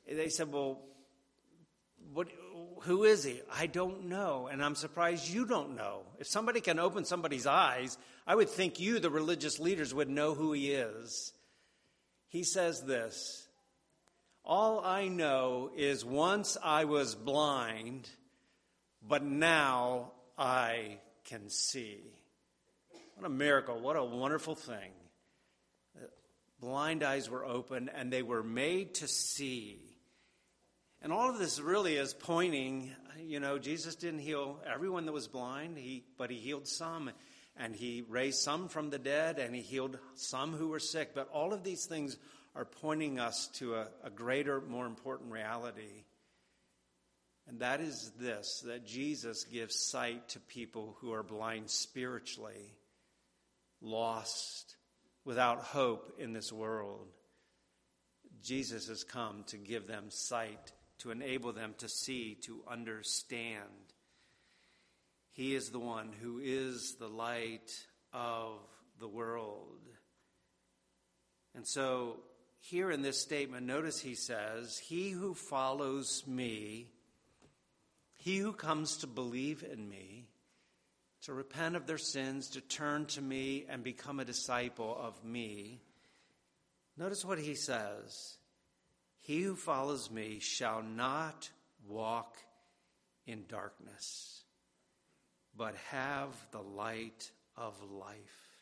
They 0.07 0.29
said, 0.29 0.51
Well, 0.51 0.79
what, 2.13 2.27
who 2.81 3.03
is 3.03 3.23
he? 3.23 3.41
I 3.53 3.67
don't 3.67 4.05
know. 4.05 4.49
And 4.51 4.63
I'm 4.63 4.75
surprised 4.75 5.29
you 5.29 5.45
don't 5.45 5.75
know. 5.75 6.01
If 6.19 6.27
somebody 6.27 6.59
can 6.59 6.79
open 6.79 7.05
somebody's 7.05 7.47
eyes, 7.47 7.97
I 8.27 8.35
would 8.35 8.49
think 8.49 8.79
you, 8.79 8.99
the 8.99 9.09
religious 9.09 9.59
leaders, 9.59 9.93
would 9.93 10.09
know 10.09 10.33
who 10.33 10.51
he 10.51 10.71
is. 10.71 11.33
He 12.27 12.43
says 12.43 12.81
this 12.81 13.48
All 14.45 14.83
I 14.83 15.07
know 15.07 15.71
is 15.75 16.03
once 16.03 16.57
I 16.63 16.85
was 16.85 17.15
blind, 17.15 18.09
but 19.07 19.23
now 19.23 20.11
I 20.37 20.99
can 21.25 21.49
see. 21.49 22.01
What 23.15 23.25
a 23.25 23.29
miracle. 23.29 23.79
What 23.79 23.95
a 23.95 24.03
wonderful 24.03 24.55
thing. 24.55 24.91
Blind 26.59 27.03
eyes 27.03 27.29
were 27.29 27.45
open 27.45 27.89
and 27.93 28.11
they 28.11 28.21
were 28.21 28.43
made 28.43 28.95
to 28.95 29.07
see. 29.07 29.79
And 31.01 31.13
all 31.13 31.29
of 31.29 31.37
this 31.37 31.59
really 31.59 31.95
is 31.95 32.13
pointing, 32.13 32.91
you 33.21 33.39
know, 33.39 33.57
Jesus 33.57 33.95
didn't 33.95 34.19
heal 34.19 34.59
everyone 34.65 35.05
that 35.05 35.13
was 35.13 35.27
blind, 35.27 35.77
he, 35.77 36.03
but 36.17 36.29
he 36.29 36.37
healed 36.37 36.67
some. 36.67 37.11
And 37.55 37.75
he 37.75 38.03
raised 38.07 38.39
some 38.39 38.69
from 38.69 38.89
the 38.89 38.99
dead 38.99 39.37
and 39.37 39.53
he 39.53 39.61
healed 39.61 39.99
some 40.15 40.53
who 40.53 40.69
were 40.69 40.79
sick. 40.79 41.13
But 41.13 41.29
all 41.29 41.53
of 41.53 41.63
these 41.63 41.85
things 41.85 42.17
are 42.55 42.65
pointing 42.65 43.19
us 43.19 43.47
to 43.55 43.75
a, 43.75 43.87
a 44.03 44.09
greater, 44.09 44.61
more 44.61 44.85
important 44.85 45.31
reality. 45.31 46.03
And 47.47 47.59
that 47.59 47.81
is 47.81 48.11
this 48.19 48.63
that 48.67 48.85
Jesus 48.85 49.43
gives 49.43 49.75
sight 49.75 50.29
to 50.29 50.39
people 50.39 50.95
who 50.99 51.13
are 51.13 51.23
blind 51.23 51.69
spiritually, 51.69 52.73
lost, 53.81 54.75
without 55.25 55.59
hope 55.59 56.13
in 56.19 56.33
this 56.33 56.51
world. 56.51 57.07
Jesus 58.43 58.87
has 58.87 59.03
come 59.03 59.43
to 59.47 59.57
give 59.57 59.87
them 59.87 60.05
sight 60.09 60.71
to 60.99 61.11
enable 61.11 61.53
them 61.53 61.73
to 61.77 61.89
see, 61.89 62.35
to 62.45 62.61
understand. 62.69 63.63
He 65.31 65.55
is 65.55 65.69
the 65.69 65.79
one 65.79 66.11
who 66.21 66.39
is 66.43 66.95
the 66.99 67.07
light 67.07 67.71
of 68.13 68.59
the 68.99 69.07
world. 69.07 69.79
And 71.55 71.65
so, 71.65 72.17
here 72.59 72.91
in 72.91 73.01
this 73.01 73.19
statement, 73.21 73.65
notice 73.65 73.99
he 73.99 74.15
says, 74.15 74.77
He 74.77 75.09
who 75.09 75.33
follows 75.33 76.23
me, 76.27 76.87
he 78.15 78.37
who 78.37 78.53
comes 78.53 78.97
to 78.97 79.07
believe 79.07 79.63
in 79.63 79.87
me, 79.87 80.27
to 81.23 81.33
repent 81.33 81.75
of 81.75 81.87
their 81.87 81.97
sins, 81.97 82.49
to 82.49 82.61
turn 82.61 83.05
to 83.07 83.21
me 83.21 83.65
and 83.69 83.83
become 83.83 84.19
a 84.19 84.25
disciple 84.25 84.97
of 85.01 85.23
me. 85.23 85.79
Notice 86.97 87.23
what 87.23 87.39
he 87.39 87.55
says. 87.55 88.37
He 89.19 89.41
who 89.41 89.55
follows 89.55 90.11
me 90.11 90.39
shall 90.39 90.81
not 90.81 91.49
walk 91.87 92.37
in 93.25 93.45
darkness, 93.47 94.43
but 95.55 95.75
have 95.91 96.35
the 96.51 96.61
light 96.61 97.31
of 97.55 97.75
life. 97.91 98.57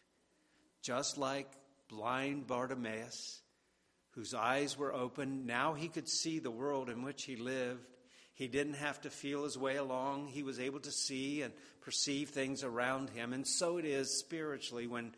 Just 0.81 1.17
like 1.17 1.47
blind 1.89 2.47
Bartimaeus, 2.47 3.41
whose 4.17 4.33
eyes 4.33 4.75
were 4.75 4.91
open, 4.91 5.45
now 5.45 5.75
he 5.75 5.87
could 5.87 6.09
see 6.09 6.39
the 6.39 6.49
world 6.49 6.89
in 6.89 7.03
which 7.03 7.23
he 7.25 7.35
lived. 7.35 7.85
He 8.33 8.47
didn't 8.47 8.73
have 8.73 8.99
to 9.01 9.11
feel 9.11 9.43
his 9.43 9.59
way 9.59 9.75
along. 9.75 10.25
He 10.25 10.41
was 10.41 10.59
able 10.59 10.79
to 10.79 10.91
see 10.91 11.43
and 11.43 11.53
perceive 11.81 12.29
things 12.29 12.63
around 12.63 13.11
him. 13.11 13.31
And 13.31 13.47
so 13.47 13.77
it 13.77 13.85
is 13.85 14.19
spiritually 14.19 14.87
when 14.87 15.13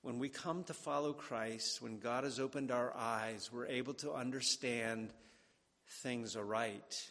when 0.00 0.18
we 0.18 0.28
come 0.28 0.62
to 0.64 0.72
follow 0.72 1.12
Christ, 1.12 1.82
when 1.82 1.98
God 1.98 2.22
has 2.22 2.38
opened 2.38 2.70
our 2.70 2.96
eyes, 2.96 3.50
we're 3.52 3.66
able 3.66 3.94
to 3.94 4.12
understand 4.12 5.10
things 6.00 6.36
aright. 6.36 7.10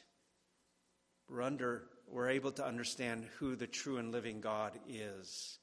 We're, 1.30 1.42
under, 1.42 1.84
we're 2.08 2.30
able 2.30 2.54
to 2.54 2.66
understand 2.66 3.26
who 3.38 3.58
the 3.58 3.68
true 3.68 3.98
and 3.98 4.14
living 4.14 4.40
God 4.40 4.80
is, 4.88 5.60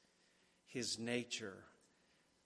His 0.66 0.98
nature. 0.98 1.64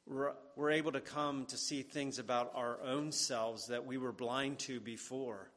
We're, 0.06 0.70
able 0.70 0.92
to 0.92 1.00
come 1.00 1.46
to 1.46 1.56
see 1.56 1.82
things 1.82 2.18
about 2.18 2.52
our 2.54 2.78
own 2.82 3.10
selves 3.10 3.66
that 3.68 3.86
we 3.86 3.98
were 3.98 4.12
blind 4.12 4.60
to 4.60 4.78
before. 4.78 5.50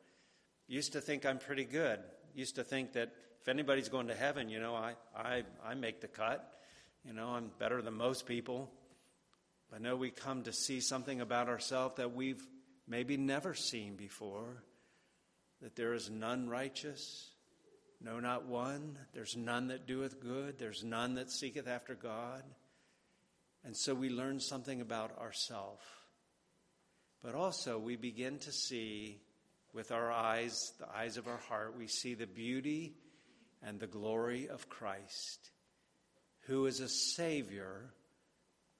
Used 0.67 0.93
to 0.93 1.01
think 1.01 1.25
I'm 1.25 1.37
pretty 1.37 1.65
good. 1.65 1.99
Used 2.33 2.55
to 2.55 2.63
think 2.63 2.93
that 2.93 3.11
if 3.41 3.47
anybody's 3.47 3.89
going 3.89 4.07
to 4.07 4.15
heaven, 4.15 4.49
you 4.49 4.59
know, 4.59 4.75
I, 4.75 4.93
I, 5.15 5.43
I 5.63 5.75
make 5.75 6.01
the 6.01 6.07
cut. 6.07 6.51
You 7.05 7.13
know, 7.13 7.29
I'm 7.29 7.51
better 7.59 7.81
than 7.81 7.93
most 7.93 8.25
people. 8.25 8.71
I 9.73 9.77
know 9.77 9.95
we 9.95 10.09
come 10.09 10.43
to 10.43 10.53
see 10.53 10.81
something 10.81 11.21
about 11.21 11.47
ourselves 11.47 11.97
that 11.97 12.15
we've 12.15 12.43
maybe 12.87 13.17
never 13.17 13.53
seen 13.53 13.95
before 13.95 14.63
that 15.61 15.75
there 15.75 15.93
is 15.93 16.09
none 16.09 16.49
righteous, 16.49 17.29
no, 18.01 18.19
not 18.19 18.45
one. 18.45 18.97
There's 19.13 19.35
none 19.35 19.67
that 19.67 19.85
doeth 19.85 20.21
good, 20.21 20.57
there's 20.57 20.83
none 20.83 21.15
that 21.15 21.29
seeketh 21.29 21.67
after 21.67 21.95
God. 21.95 22.43
And 23.69 23.77
so 23.77 23.93
we 23.93 24.09
learn 24.09 24.39
something 24.39 24.81
about 24.81 25.19
ourselves. 25.19 25.83
But 27.21 27.35
also, 27.35 27.77
we 27.77 27.97
begin 27.97 28.39
to 28.39 28.51
see 28.51 29.21
with 29.75 29.91
our 29.91 30.11
eyes, 30.11 30.73
the 30.79 30.87
eyes 30.89 31.17
of 31.17 31.27
our 31.27 31.37
heart, 31.37 31.77
we 31.77 31.85
see 31.85 32.15
the 32.15 32.25
beauty 32.25 32.95
and 33.61 33.79
the 33.79 33.85
glory 33.85 34.49
of 34.49 34.69
Christ, 34.69 35.51
who 36.47 36.65
is 36.65 36.79
a 36.79 36.89
Savior 36.89 37.93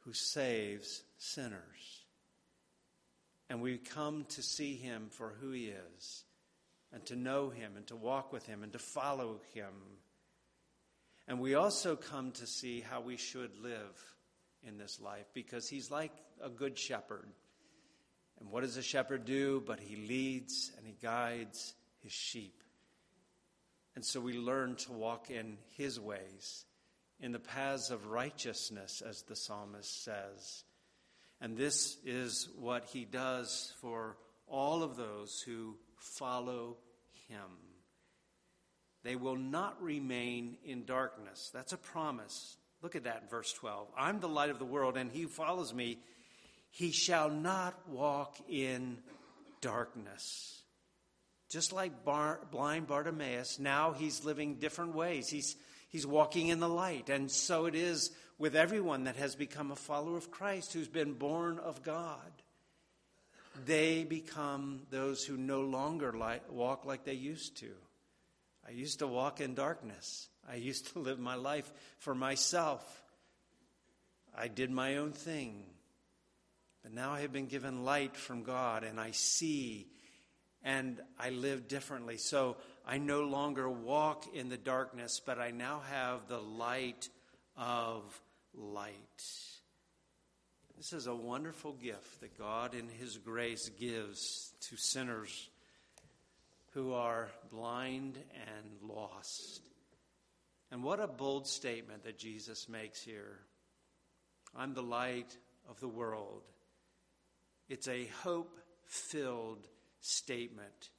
who 0.06 0.14
saves 0.14 1.04
sinners. 1.20 2.04
And 3.48 3.62
we 3.62 3.78
come 3.78 4.26
to 4.30 4.42
see 4.42 4.76
him 4.76 5.10
for 5.12 5.36
who 5.40 5.52
he 5.52 5.68
is, 5.68 6.24
and 6.92 7.06
to 7.06 7.16
know 7.16 7.52
him, 7.52 7.74
and 7.78 7.86
to 7.90 7.96
walk 7.96 8.34
with 8.34 8.48
him, 8.48 8.64
and 8.64 8.74
to 8.74 8.80
follow 8.80 9.40
him. 9.54 9.74
And 11.28 11.40
we 11.40 11.54
also 11.54 11.96
come 11.96 12.32
to 12.32 12.48
see 12.48 12.82
how 12.82 13.02
we 13.02 13.18
should 13.18 13.52
live 13.62 14.16
in 14.68 14.78
this 14.78 15.00
life, 15.00 15.26
because 15.34 15.68
he's 15.70 15.90
like 15.90 16.12
a 16.44 16.50
good 16.50 16.78
shepherd. 16.78 17.28
And 18.40 18.52
what 18.52 18.62
does 18.64 18.78
a 18.78 18.84
shepherd 18.84 19.26
do? 19.26 19.64
But 19.66 19.80
he 19.80 19.96
leads 19.96 20.72
and 20.78 20.86
he 20.86 20.96
guides 21.02 21.74
his 22.02 22.12
sheep. 22.12 22.64
And 23.96 24.06
so 24.06 24.20
we 24.22 24.34
learn 24.34 24.76
to 24.78 24.94
walk 24.94 25.30
in 25.30 25.58
his 25.78 26.00
ways 26.00 26.66
in 27.20 27.32
the 27.34 27.40
paths 27.40 27.90
of 27.90 28.08
righteousness, 28.08 29.02
as 29.06 29.24
the 29.24 29.36
psalmist 29.36 30.04
says. 30.04 30.64
And 31.42 31.58
this 31.58 31.98
is 32.06 32.48
what 32.58 32.86
he 32.86 33.04
does 33.04 33.74
for 33.82 34.18
all 34.48 34.84
of 34.84 34.96
those 34.96 35.42
who 35.46 35.76
follow 35.98 36.78
him. 37.28 37.58
They 39.04 39.16
will 39.16 39.38
not 39.38 39.82
remain 39.82 40.58
in 40.64 40.86
darkness. 40.86 41.52
That's 41.54 41.74
a 41.74 41.78
promise. 41.78 42.58
Look 42.82 42.96
at 42.96 43.04
that 43.04 43.22
in 43.24 43.30
verse 43.30 43.52
12. 43.54 43.88
I'm 43.98 44.20
the 44.20 44.30
light 44.30 44.50
of 44.50 44.60
the 44.60 44.66
world, 44.66 44.96
and 44.96 45.12
he 45.12 45.24
who 45.24 45.28
follows 45.28 45.74
me, 45.74 46.00
he 46.72 46.92
shall 46.92 47.30
not 47.30 47.76
walk 47.90 48.38
in 48.48 49.00
darkness. 49.62 50.62
Just 51.50 51.74
like 51.74 52.06
Bar- 52.06 52.42
blind 52.52 52.88
Bartimaeus, 52.88 53.60
now 53.60 53.92
he's 53.92 54.24
living 54.24 54.56
different 54.56 54.96
ways. 54.96 55.28
He's, 55.30 55.56
he's 55.90 56.06
walking 56.06 56.48
in 56.48 56.60
the 56.60 56.70
light. 56.70 57.10
And 57.10 57.30
so 57.30 57.66
it 57.66 57.76
is 57.76 58.12
with 58.38 58.56
everyone 58.56 59.06
that 59.06 59.18
has 59.18 59.36
become 59.36 59.72
a 59.72 59.76
follower 59.76 60.16
of 60.16 60.32
Christ, 60.32 60.74
who's 60.74 60.88
been 60.88 61.14
born 61.14 61.60
of 61.60 61.84
God. 61.84 62.32
They 63.66 64.06
become 64.06 64.84
those 64.90 65.26
who 65.26 65.36
no 65.36 65.62
longer 65.62 66.16
walk 66.50 66.86
like 66.86 67.04
they 67.04 67.14
used 67.14 67.58
to. 67.58 67.72
I 68.66 68.72
used 68.72 69.00
to 69.00 69.08
walk 69.08 69.42
in 69.42 69.56
darkness. 69.56 70.30
I 70.50 70.56
used 70.56 70.94
to 70.94 71.00
live 71.00 71.20
my 71.20 71.36
life 71.36 71.72
for 72.00 72.16
myself. 72.16 72.84
I 74.36 74.48
did 74.48 74.72
my 74.72 74.98
own 74.98 75.12
thing. 75.12 75.64
But 76.84 76.94
now 76.94 77.12
I 77.12 77.22
have 77.22 77.34
been 77.34 77.48
given 77.48 77.84
light 77.84 78.16
from 78.16 78.44
God 78.44 78.84
and 78.84 79.00
I 79.00 79.12
see 79.12 79.88
and 80.64 81.00
I 81.20 81.30
live 81.30 81.68
differently. 81.68 82.18
So 82.18 82.58
I 82.86 82.98
no 82.98 83.22
longer 83.22 83.70
walk 83.70 84.26
in 84.34 84.50
the 84.50 84.58
darkness, 84.58 85.22
but 85.24 85.40
I 85.40 85.52
now 85.52 85.82
have 85.90 86.28
the 86.28 86.40
light 86.40 87.10
of 87.56 88.20
light. 88.54 88.96
This 90.78 90.94
is 90.94 91.08
a 91.08 91.16
wonderful 91.16 91.74
gift 91.74 92.22
that 92.22 92.38
God, 92.38 92.74
in 92.74 92.88
His 92.88 93.18
grace, 93.18 93.70
gives 93.80 94.54
to 94.62 94.78
sinners 94.78 95.50
who 96.72 96.94
are 96.94 97.28
blind 97.52 98.18
and 98.18 98.90
lost. 98.90 99.69
And 100.72 100.84
what 100.84 101.00
a 101.00 101.08
bold 101.08 101.48
statement 101.48 102.04
that 102.04 102.20
Jesus 102.20 102.70
makes 102.70 103.02
here. 103.02 103.40
I'm 104.56 104.74
the 104.74 104.84
light 104.84 105.36
of 105.68 105.80
the 105.80 105.88
world. 105.88 106.44
It's 107.68 107.88
a 107.88 108.10
hope 108.24 108.60
filled 108.86 109.68
statement 110.02 110.90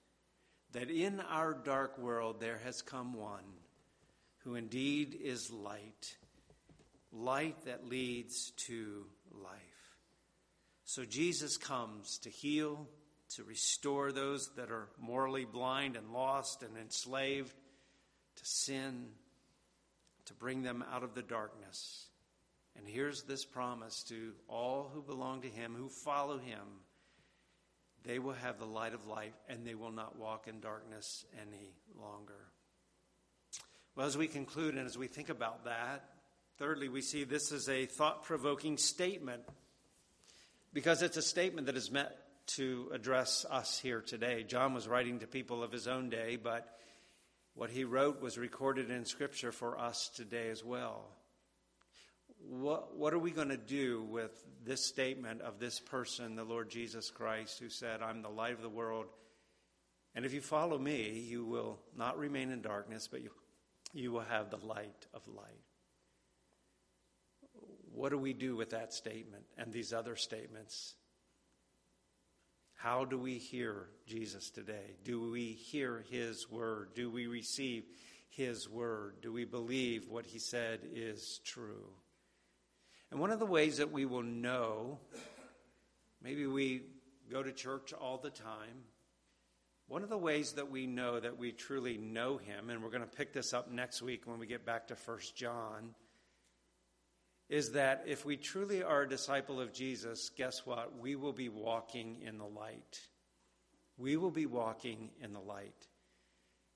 that 0.72 0.90
in 0.90 1.20
our 1.20 1.54
dark 1.54 1.98
world 1.98 2.40
there 2.40 2.60
has 2.64 2.82
come 2.82 3.12
one 3.14 3.44
who 4.44 4.54
indeed 4.54 5.18
is 5.20 5.50
light, 5.50 6.16
light 7.12 7.64
that 7.64 7.88
leads 7.88 8.52
to 8.52 9.04
life. 9.32 9.60
So 10.84 11.04
Jesus 11.04 11.56
comes 11.56 12.18
to 12.18 12.30
heal, 12.30 12.88
to 13.36 13.44
restore 13.44 14.12
those 14.12 14.50
that 14.56 14.70
are 14.70 14.88
morally 14.98 15.44
blind 15.44 15.96
and 15.96 16.12
lost 16.12 16.62
and 16.62 16.76
enslaved 16.76 17.54
to 18.36 18.44
sin, 18.44 19.06
to 20.30 20.34
bring 20.34 20.62
them 20.62 20.82
out 20.90 21.02
of 21.02 21.14
the 21.14 21.22
darkness. 21.22 22.06
And 22.78 22.86
here's 22.88 23.24
this 23.24 23.44
promise 23.44 24.02
to 24.04 24.32
all 24.48 24.90
who 24.94 25.02
belong 25.02 25.42
to 25.42 25.48
him, 25.48 25.74
who 25.76 25.88
follow 25.88 26.38
him 26.38 26.64
they 28.04 28.18
will 28.18 28.32
have 28.32 28.58
the 28.58 28.64
light 28.64 28.94
of 28.94 29.06
life 29.06 29.34
and 29.48 29.66
they 29.66 29.74
will 29.74 29.92
not 29.92 30.18
walk 30.18 30.48
in 30.48 30.60
darkness 30.60 31.24
any 31.40 31.74
longer. 32.00 32.48
Well, 33.94 34.06
as 34.06 34.16
we 34.16 34.26
conclude 34.26 34.74
and 34.74 34.86
as 34.86 34.96
we 34.96 35.06
think 35.06 35.28
about 35.28 35.64
that, 35.64 36.04
thirdly, 36.58 36.88
we 36.88 37.02
see 37.02 37.24
this 37.24 37.52
is 37.52 37.68
a 37.68 37.86
thought 37.86 38.22
provoking 38.22 38.78
statement 38.78 39.42
because 40.72 41.02
it's 41.02 41.16
a 41.16 41.22
statement 41.22 41.66
that 41.66 41.76
is 41.76 41.90
meant 41.90 42.08
to 42.46 42.90
address 42.94 43.44
us 43.50 43.78
here 43.78 44.00
today. 44.00 44.44
John 44.44 44.72
was 44.72 44.88
writing 44.88 45.18
to 45.18 45.26
people 45.26 45.62
of 45.62 45.70
his 45.70 45.86
own 45.86 46.08
day, 46.08 46.38
but 46.42 46.66
what 47.60 47.68
he 47.68 47.84
wrote 47.84 48.22
was 48.22 48.38
recorded 48.38 48.90
in 48.90 49.04
Scripture 49.04 49.52
for 49.52 49.78
us 49.78 50.10
today 50.16 50.48
as 50.48 50.64
well 50.64 51.04
what, 52.48 52.96
what 52.96 53.12
are 53.12 53.18
we 53.18 53.30
going 53.30 53.48
to 53.50 53.56
do 53.56 54.02
with 54.02 54.32
this 54.64 54.84
statement 54.84 55.42
of 55.42 55.58
this 55.58 55.78
person, 55.78 56.36
the 56.36 56.44
Lord 56.44 56.70
Jesus 56.70 57.10
Christ, 57.10 57.58
who 57.58 57.68
said, 57.68 58.02
I'm 58.02 58.22
the 58.22 58.28
light 58.28 58.54
of 58.54 58.62
the 58.62 58.68
world? 58.68 59.06
And 60.14 60.24
if 60.24 60.32
you 60.32 60.40
follow 60.40 60.78
me, 60.78 61.10
you 61.28 61.44
will 61.44 61.78
not 61.96 62.18
remain 62.18 62.50
in 62.50 62.62
darkness, 62.62 63.08
but 63.10 63.22
you, 63.22 63.30
you 63.92 64.12
will 64.12 64.20
have 64.20 64.50
the 64.50 64.64
light 64.64 65.06
of 65.12 65.26
light. 65.28 65.44
What 67.92 68.10
do 68.10 68.18
we 68.18 68.32
do 68.32 68.56
with 68.56 68.70
that 68.70 68.94
statement 68.94 69.44
and 69.58 69.72
these 69.72 69.92
other 69.92 70.16
statements? 70.16 70.94
How 72.82 73.04
do 73.04 73.18
we 73.18 73.34
hear 73.34 73.88
Jesus 74.06 74.48
today? 74.48 74.96
Do 75.04 75.30
we 75.30 75.52
hear 75.52 76.02
his 76.10 76.50
word? 76.50 76.94
Do 76.94 77.10
we 77.10 77.26
receive 77.26 77.84
his 78.30 78.70
word? 78.70 79.16
Do 79.20 79.34
we 79.34 79.44
believe 79.44 80.08
what 80.08 80.24
he 80.24 80.38
said 80.38 80.80
is 80.94 81.42
true? 81.44 81.90
And 83.10 83.20
one 83.20 83.32
of 83.32 83.38
the 83.38 83.44
ways 83.44 83.76
that 83.76 83.92
we 83.92 84.06
will 84.06 84.22
know, 84.22 84.98
maybe 86.22 86.46
we 86.46 86.84
go 87.30 87.42
to 87.42 87.52
church 87.52 87.92
all 87.92 88.16
the 88.16 88.30
time. 88.30 88.86
One 89.86 90.02
of 90.02 90.08
the 90.08 90.16
ways 90.16 90.52
that 90.52 90.70
we 90.70 90.86
know 90.86 91.20
that 91.20 91.36
we 91.36 91.52
truly 91.52 91.98
know 91.98 92.38
him, 92.38 92.70
and 92.70 92.82
we're 92.82 92.88
going 92.88 93.02
to 93.02 93.06
pick 93.06 93.34
this 93.34 93.52
up 93.52 93.70
next 93.70 94.00
week 94.00 94.22
when 94.24 94.38
we 94.38 94.46
get 94.46 94.64
back 94.64 94.86
to 94.86 94.94
1 94.94 95.18
John, 95.34 95.94
is 97.50 97.72
that 97.72 98.04
if 98.06 98.24
we 98.24 98.36
truly 98.36 98.82
are 98.82 99.02
a 99.02 99.08
disciple 99.08 99.60
of 99.60 99.72
Jesus, 99.72 100.30
guess 100.36 100.64
what? 100.64 100.98
We 100.98 101.16
will 101.16 101.32
be 101.32 101.48
walking 101.48 102.18
in 102.24 102.38
the 102.38 102.46
light. 102.46 103.00
We 103.98 104.16
will 104.16 104.30
be 104.30 104.46
walking 104.46 105.10
in 105.20 105.32
the 105.32 105.40
light. 105.40 105.74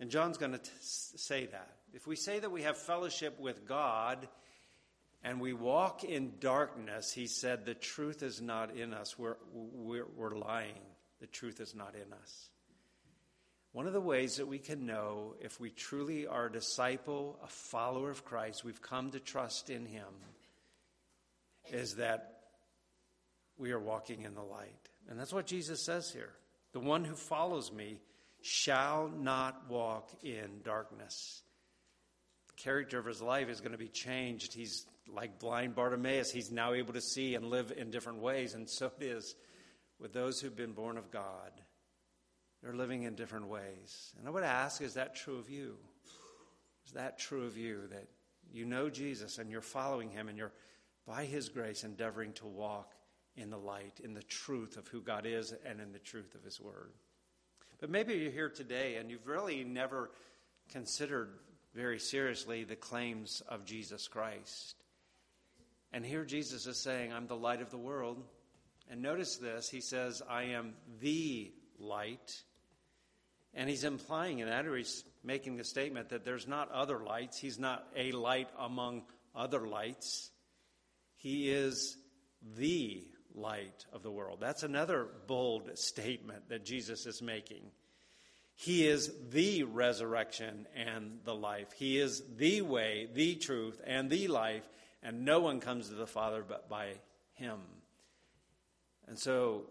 And 0.01 0.11
John's 0.11 0.37
going 0.37 0.53
to 0.53 0.61
say 0.81 1.47
that. 1.47 1.77
If 1.93 2.09
we 2.09 2.17
say 2.17 2.41
that 2.41 2.51
we 2.51 2.63
have 2.63 2.77
fellowship 2.77 3.39
with 3.39 3.67
God, 3.67 4.27
and 5.23 5.41
we 5.41 5.53
walk 5.53 6.03
in 6.03 6.33
darkness, 6.41 7.13
he 7.13 7.29
said, 7.29 7.65
the 7.65 7.75
truth 7.75 8.25
is 8.25 8.43
not 8.43 8.77
in 8.77 8.93
us. 8.93 9.17
We're, 9.17 9.37
we're, 9.53 10.07
we're 10.17 10.37
lying. 10.37 10.83
The 11.21 11.29
truth 11.29 11.61
is 11.61 11.75
not 11.75 11.95
in 11.95 12.13
us. 12.13 12.49
One 13.73 13.87
of 13.87 13.93
the 13.93 14.01
ways 14.01 14.37
that 14.37 14.49
we 14.49 14.59
can 14.59 14.87
know 14.87 15.35
if 15.41 15.59
we 15.61 15.71
truly 15.71 16.27
are 16.27 16.47
a 16.47 16.53
disciple, 16.53 17.39
a 17.43 17.49
follower 17.49 18.11
of 18.11 18.25
Christ, 18.25 18.65
we've 18.65 18.83
come 18.83 19.13
to 19.13 19.21
trust 19.21 19.71
in 19.71 19.87
him, 19.87 20.13
is 21.75 21.97
that 21.97 22.39
we 23.59 23.73
are 23.73 23.81
walking 23.81 24.23
in 24.23 24.35
the 24.35 24.43
light. 24.43 24.89
And 25.09 25.19
that's 25.19 25.33
what 25.33 25.47
Jesus 25.47 25.85
says 25.85 26.11
here. 26.11 26.31
The 26.73 26.81
one 26.81 27.05
who 27.05 27.15
follows 27.15 27.73
me 27.73 28.01
shall 28.43 29.09
not 29.09 29.69
walk 29.69 30.11
in 30.23 30.61
darkness. 30.65 31.43
The 32.49 32.63
character 32.63 32.99
of 32.99 33.07
his 33.07 33.21
life 33.21 33.49
is 33.49 33.61
going 33.61 33.73
to 33.73 33.79
be 33.79 33.89
changed. 33.89 34.55
He's 34.55 34.87
like 35.13 35.39
blind 35.39 35.75
Bartimaeus, 35.75 36.31
he's 36.31 36.51
now 36.51 36.73
able 36.73 36.95
to 36.95 37.01
see 37.01 37.35
and 37.35 37.47
live 37.47 37.73
in 37.77 37.91
different 37.91 38.21
ways. 38.21 38.55
And 38.55 38.69
so 38.69 38.91
it 38.99 39.05
is 39.05 39.35
with 40.01 40.13
those 40.13 40.41
who've 40.41 40.57
been 40.57 40.73
born 40.73 40.97
of 40.97 41.11
God. 41.11 41.51
They're 42.63 42.75
living 42.75 43.03
in 43.03 43.15
different 43.15 43.49
ways. 43.49 44.15
And 44.19 44.27
I 44.27 44.31
would 44.31 44.45
ask, 44.45 44.81
is 44.81 44.95
that 44.95 45.15
true 45.15 45.39
of 45.39 45.51
you? 45.51 45.77
Is 46.87 46.93
that 46.93 47.19
true 47.19 47.45
of 47.45 47.59
you? 47.59 47.83
That 47.91 48.09
you 48.51 48.65
know 48.65 48.89
Jesus 48.89 49.39
and 49.39 49.51
you're 49.51 49.61
following 49.61 50.11
him 50.11 50.29
and 50.29 50.39
you're, 50.39 50.53
by 51.07 51.25
his 51.25 51.49
grace, 51.49 51.85
endeavoring 51.85 52.33
to 52.35 52.47
walk 52.47 52.93
in 53.37 53.51
the 53.51 53.59
light, 53.59 54.01
in 54.03 54.15
the 54.15 54.23
truth 54.23 54.77
of 54.77 54.89
who 54.89 55.01
God 55.01 55.27
is 55.27 55.53
and 55.67 55.81
in 55.81 55.93
the 55.93 55.99
truth 55.99 56.35
of 56.35 56.45
his 56.45 56.61
word. 56.61 56.93
But 57.81 57.91
maybe 57.91 58.15
you're 58.15 58.31
here 58.31 58.49
today 58.49 58.97
and 58.97 59.11
you've 59.11 59.27
really 59.27 59.65
never 59.65 60.11
considered 60.71 61.31
very 61.75 61.99
seriously 61.99 62.65
the 62.65 62.77
claims 62.77 63.43
of 63.49 63.65
Jesus 63.65 64.09
Christ. 64.09 64.77
And 65.93 66.05
here 66.05 66.25
Jesus 66.25 66.67
is 66.67 66.79
saying, 66.79 67.13
I'm 67.13 67.27
the 67.27 67.37
light 67.37 67.61
of 67.61 67.71
the 67.71 67.79
world. 67.79 68.23
And 68.91 69.03
notice 69.03 69.37
this 69.37 69.69
he 69.69 69.81
says, 69.81 70.23
I 70.29 70.45
am 70.45 70.75
the 71.01 71.53
light. 71.79 72.43
And 73.55 73.69
he's 73.69 73.85
implying 73.85 74.41
in 74.41 74.49
that, 74.49 74.67
or 74.67 74.77
he's 74.77 75.05
making 75.23 75.57
the 75.57 75.65
statement 75.65 76.09
that 76.09 76.25
there's 76.25 76.49
not 76.49 76.71
other 76.73 76.99
lights. 76.99 77.39
He's 77.39 77.59
not 77.59 77.87
a 77.97 78.13
light 78.13 78.49
among 78.59 79.03
other 79.35 79.67
lights. 79.67 80.31
He 81.25 81.51
is 81.51 81.97
the 82.55 83.03
light 83.35 83.87
of 83.95 84.03
the 84.03 84.11
world. 84.11 84.41
That's 84.43 84.63
another 84.63 85.09
bold 85.27 85.71
statement 85.79 86.51
that 86.51 86.67
Jesus 86.67 87.07
is 87.07 87.23
making. 87.23 87.63
He 88.55 88.87
is 88.87 89.11
the 89.31 89.63
resurrection 89.63 90.67
and 90.77 91.21
the 91.25 91.35
life. 91.35 91.73
He 91.73 91.99
is 91.99 92.23
the 92.37 92.61
way, 92.61 93.09
the 93.15 93.37
truth, 93.37 93.81
and 93.87 94.11
the 94.11 94.29
life 94.29 94.69
and 95.03 95.25
no 95.25 95.41
one 95.41 95.61
comes 95.61 95.89
to 95.89 95.95
the 95.95 96.07
Father 96.07 96.45
but 96.47 96.69
by 96.69 96.93
him. 97.33 97.61
And 99.09 99.19
so, 99.19 99.63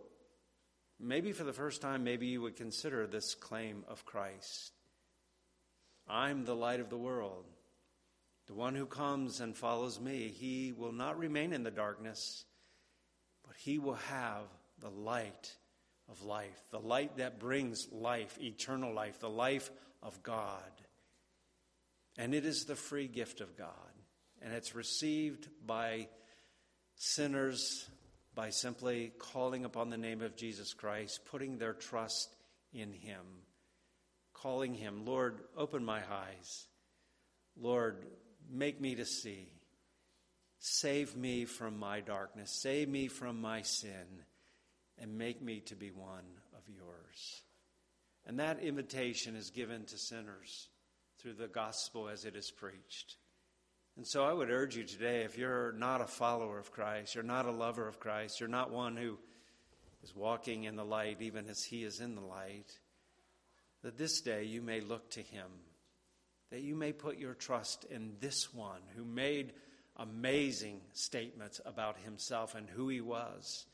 maybe 0.99 1.33
for 1.33 1.43
the 1.43 1.53
first 1.53 1.83
time, 1.83 2.03
maybe 2.03 2.25
you 2.25 2.41
would 2.41 2.55
consider 2.55 3.05
this 3.05 3.35
claim 3.35 3.83
of 3.87 4.05
Christ 4.05 4.71
I'm 6.09 6.45
the 6.45 6.55
light 6.55 6.79
of 6.79 6.89
the 6.89 6.97
world. 6.97 7.45
The 8.47 8.53
one 8.53 8.75
who 8.75 8.85
comes 8.85 9.39
and 9.39 9.55
follows 9.55 9.99
me, 9.99 10.27
he 10.27 10.73
will 10.73 10.91
not 10.91 11.17
remain 11.17 11.53
in 11.53 11.63
the 11.63 11.71
darkness, 11.71 12.45
but 13.45 13.55
he 13.57 13.79
will 13.79 13.95
have 14.09 14.45
the 14.79 14.89
light 14.89 15.55
of 16.09 16.23
life, 16.23 16.61
the 16.71 16.79
light 16.79 17.17
that 17.17 17.39
brings 17.39 17.87
life, 17.91 18.37
eternal 18.41 18.93
life, 18.93 19.19
the 19.19 19.29
life 19.29 19.71
of 20.01 20.21
God. 20.23 20.61
And 22.17 22.35
it 22.35 22.45
is 22.45 22.65
the 22.65 22.75
free 22.75 23.07
gift 23.07 23.39
of 23.39 23.57
God 23.57 23.93
and 24.43 24.53
it's 24.53 24.75
received 24.75 25.47
by 25.65 26.07
sinners 26.95 27.89
by 28.35 28.49
simply 28.49 29.11
calling 29.19 29.63
upon 29.63 29.89
the 29.89 29.97
name 29.97 30.21
of 30.21 30.35
Jesus 30.35 30.73
Christ, 30.73 31.21
putting 31.25 31.57
their 31.57 31.73
trust 31.73 32.35
in 32.73 32.91
Him. 32.91 33.21
calling 34.33 34.73
him, 34.73 35.05
Lord, 35.05 35.39
open 35.55 35.85
my 35.85 35.99
eyes. 35.99 36.67
Lord, 37.55 38.05
make 38.51 38.79
me 38.79 38.95
to 38.95 39.05
see. 39.05 39.47
Save 40.59 41.15
me 41.15 41.45
from 41.45 41.77
my 41.77 41.99
darkness. 41.99 42.51
Save 42.61 42.87
me 42.89 43.07
from 43.07 43.41
my 43.41 43.61
sin. 43.61 44.23
And 44.97 45.17
make 45.17 45.41
me 45.41 45.59
to 45.61 45.75
be 45.75 45.91
one 45.91 46.23
of 46.55 46.61
yours. 46.67 47.41
And 48.25 48.39
that 48.39 48.59
invitation 48.59 49.35
is 49.35 49.49
given 49.49 49.85
to 49.85 49.97
sinners 49.97 50.69
through 51.19 51.33
the 51.33 51.47
gospel 51.47 52.09
as 52.09 52.25
it 52.25 52.35
is 52.35 52.51
preached. 52.51 53.17
And 53.95 54.07
so 54.07 54.23
I 54.23 54.33
would 54.33 54.49
urge 54.49 54.75
you 54.75 54.83
today 54.83 55.23
if 55.23 55.37
you're 55.37 55.73
not 55.73 56.01
a 56.01 56.07
follower 56.07 56.57
of 56.57 56.71
Christ, 56.71 57.15
you're 57.15 57.23
not 57.23 57.45
a 57.45 57.51
lover 57.51 57.87
of 57.87 57.99
Christ, 57.99 58.39
you're 58.39 58.49
not 58.49 58.71
one 58.71 58.97
who 58.97 59.17
is 60.03 60.15
walking 60.15 60.63
in 60.63 60.75
the 60.75 60.85
light 60.85 61.17
even 61.21 61.47
as 61.47 61.63
he 61.63 61.83
is 61.83 61.99
in 61.99 62.15
the 62.15 62.21
light, 62.21 62.79
that 63.83 63.97
this 63.97 64.21
day 64.21 64.43
you 64.43 64.61
may 64.61 64.81
look 64.81 65.09
to 65.11 65.21
him, 65.21 65.47
that 66.53 66.61
you 66.61 66.75
may 66.75 66.93
put 66.93 67.17
your 67.17 67.33
trust 67.33 67.83
in 67.89 68.11
this 68.19 68.53
one 68.53 68.81
who 68.95 69.03
made 69.03 69.53
amazing 69.97 70.79
statements 70.91 71.59
about 71.65 71.97
himself 72.05 72.53
and 72.53 72.69
who 72.69 72.89
he 72.89 73.01
was 73.01 73.65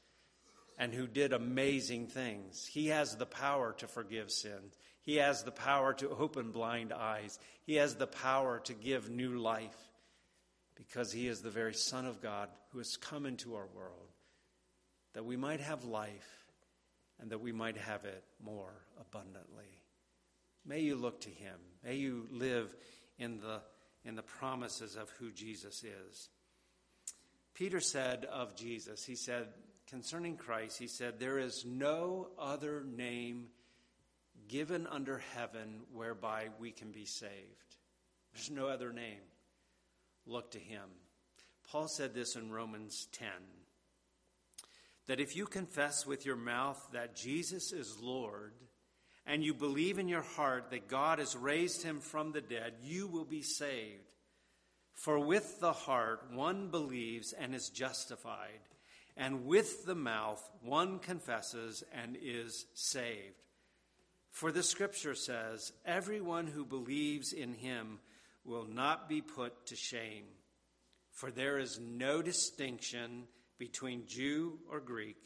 and 0.78 0.94
who 0.94 1.06
did 1.06 1.34
amazing 1.34 2.08
things. 2.08 2.66
He 2.66 2.88
has 2.88 3.18
the 3.18 3.26
power 3.26 3.76
to 3.80 3.88
forgive 3.88 4.32
sins. 4.32 4.78
He 5.02 5.18
has 5.18 5.44
the 5.44 5.52
power 5.52 5.94
to 5.96 6.08
open 6.08 6.52
blind 6.52 6.94
eyes. 6.94 7.38
He 7.66 7.76
has 7.76 7.96
the 7.96 8.08
power 8.08 8.62
to 8.64 8.74
give 8.74 9.10
new 9.10 9.38
life 9.40 9.76
because 10.76 11.12
he 11.12 11.28
is 11.28 11.42
the 11.42 11.50
very 11.50 11.74
Son 11.74 12.06
of 12.06 12.22
God 12.22 12.48
who 12.72 12.78
has 12.78 12.96
come 12.96 13.26
into 13.26 13.56
our 13.56 13.68
world 13.76 14.08
that 15.16 15.26
we 15.26 15.36
might 15.36 15.60
have 15.60 15.84
life 15.84 16.46
and 17.20 17.30
that 17.32 17.42
we 17.42 17.52
might 17.52 17.76
have 17.76 18.06
it 18.06 18.24
more 18.42 18.72
abundantly. 19.02 19.79
May 20.70 20.82
you 20.82 20.96
look 20.96 21.22
to 21.22 21.30
him. 21.30 21.56
May 21.84 21.96
you 21.96 22.28
live 22.32 22.76
in 23.18 23.40
the, 23.40 23.62
in 24.06 24.16
the 24.16 24.22
promises 24.22 24.96
of 24.96 25.10
who 25.18 25.32
Jesus 25.32 25.84
is. 25.84 26.30
Peter 27.56 27.80
said 27.80 28.26
of 28.26 28.56
Jesus, 28.56 29.04
he 29.04 29.16
said, 29.16 29.48
concerning 29.90 30.38
Christ, 30.38 30.78
he 30.78 30.86
said, 30.86 31.20
There 31.20 31.40
is 31.40 31.66
no 31.66 32.28
other 32.38 32.84
name 32.84 33.48
given 34.48 34.86
under 34.86 35.18
heaven 35.36 35.82
whereby 35.92 36.50
we 36.60 36.70
can 36.70 36.92
be 36.92 37.06
saved. 37.06 37.34
There's 38.34 38.52
no 38.52 38.68
other 38.68 38.94
name. 38.94 39.22
Look 40.28 40.52
to 40.52 40.60
him. 40.60 40.88
Paul 41.72 41.88
said 41.88 42.14
this 42.14 42.36
in 42.36 42.52
Romans 42.52 43.08
10 43.14 43.28
that 45.08 45.20
if 45.20 45.36
you 45.36 45.48
confess 45.48 46.06
with 46.06 46.28
your 46.28 46.36
mouth 46.36 46.80
that 46.94 47.16
Jesus 47.16 47.72
is 47.72 48.00
Lord, 48.00 48.54
and 49.30 49.44
you 49.44 49.54
believe 49.54 50.00
in 50.00 50.08
your 50.08 50.24
heart 50.24 50.72
that 50.72 50.88
God 50.88 51.20
has 51.20 51.36
raised 51.36 51.84
him 51.84 52.00
from 52.00 52.32
the 52.32 52.42
dead, 52.42 52.74
you 52.82 53.06
will 53.06 53.26
be 53.26 53.44
saved. 53.44 54.16
For 54.96 55.20
with 55.20 55.60
the 55.60 55.72
heart 55.72 56.32
one 56.34 56.72
believes 56.72 57.32
and 57.32 57.54
is 57.54 57.70
justified, 57.70 58.60
and 59.16 59.46
with 59.46 59.86
the 59.86 59.94
mouth 59.94 60.42
one 60.64 60.98
confesses 60.98 61.84
and 61.94 62.18
is 62.20 62.66
saved. 62.74 63.36
For 64.32 64.52
the 64.52 64.64
scripture 64.64 65.14
says, 65.14 65.74
Everyone 65.86 66.48
who 66.48 66.66
believes 66.66 67.32
in 67.32 67.54
him 67.54 68.00
will 68.44 68.66
not 68.66 69.08
be 69.08 69.22
put 69.22 69.68
to 69.68 69.76
shame. 69.76 70.26
For 71.12 71.30
there 71.30 71.60
is 71.60 71.80
no 71.80 72.24
distinction 72.24 73.26
between 73.60 74.08
Jew 74.08 74.58
or 74.72 74.80
Greek, 74.80 75.22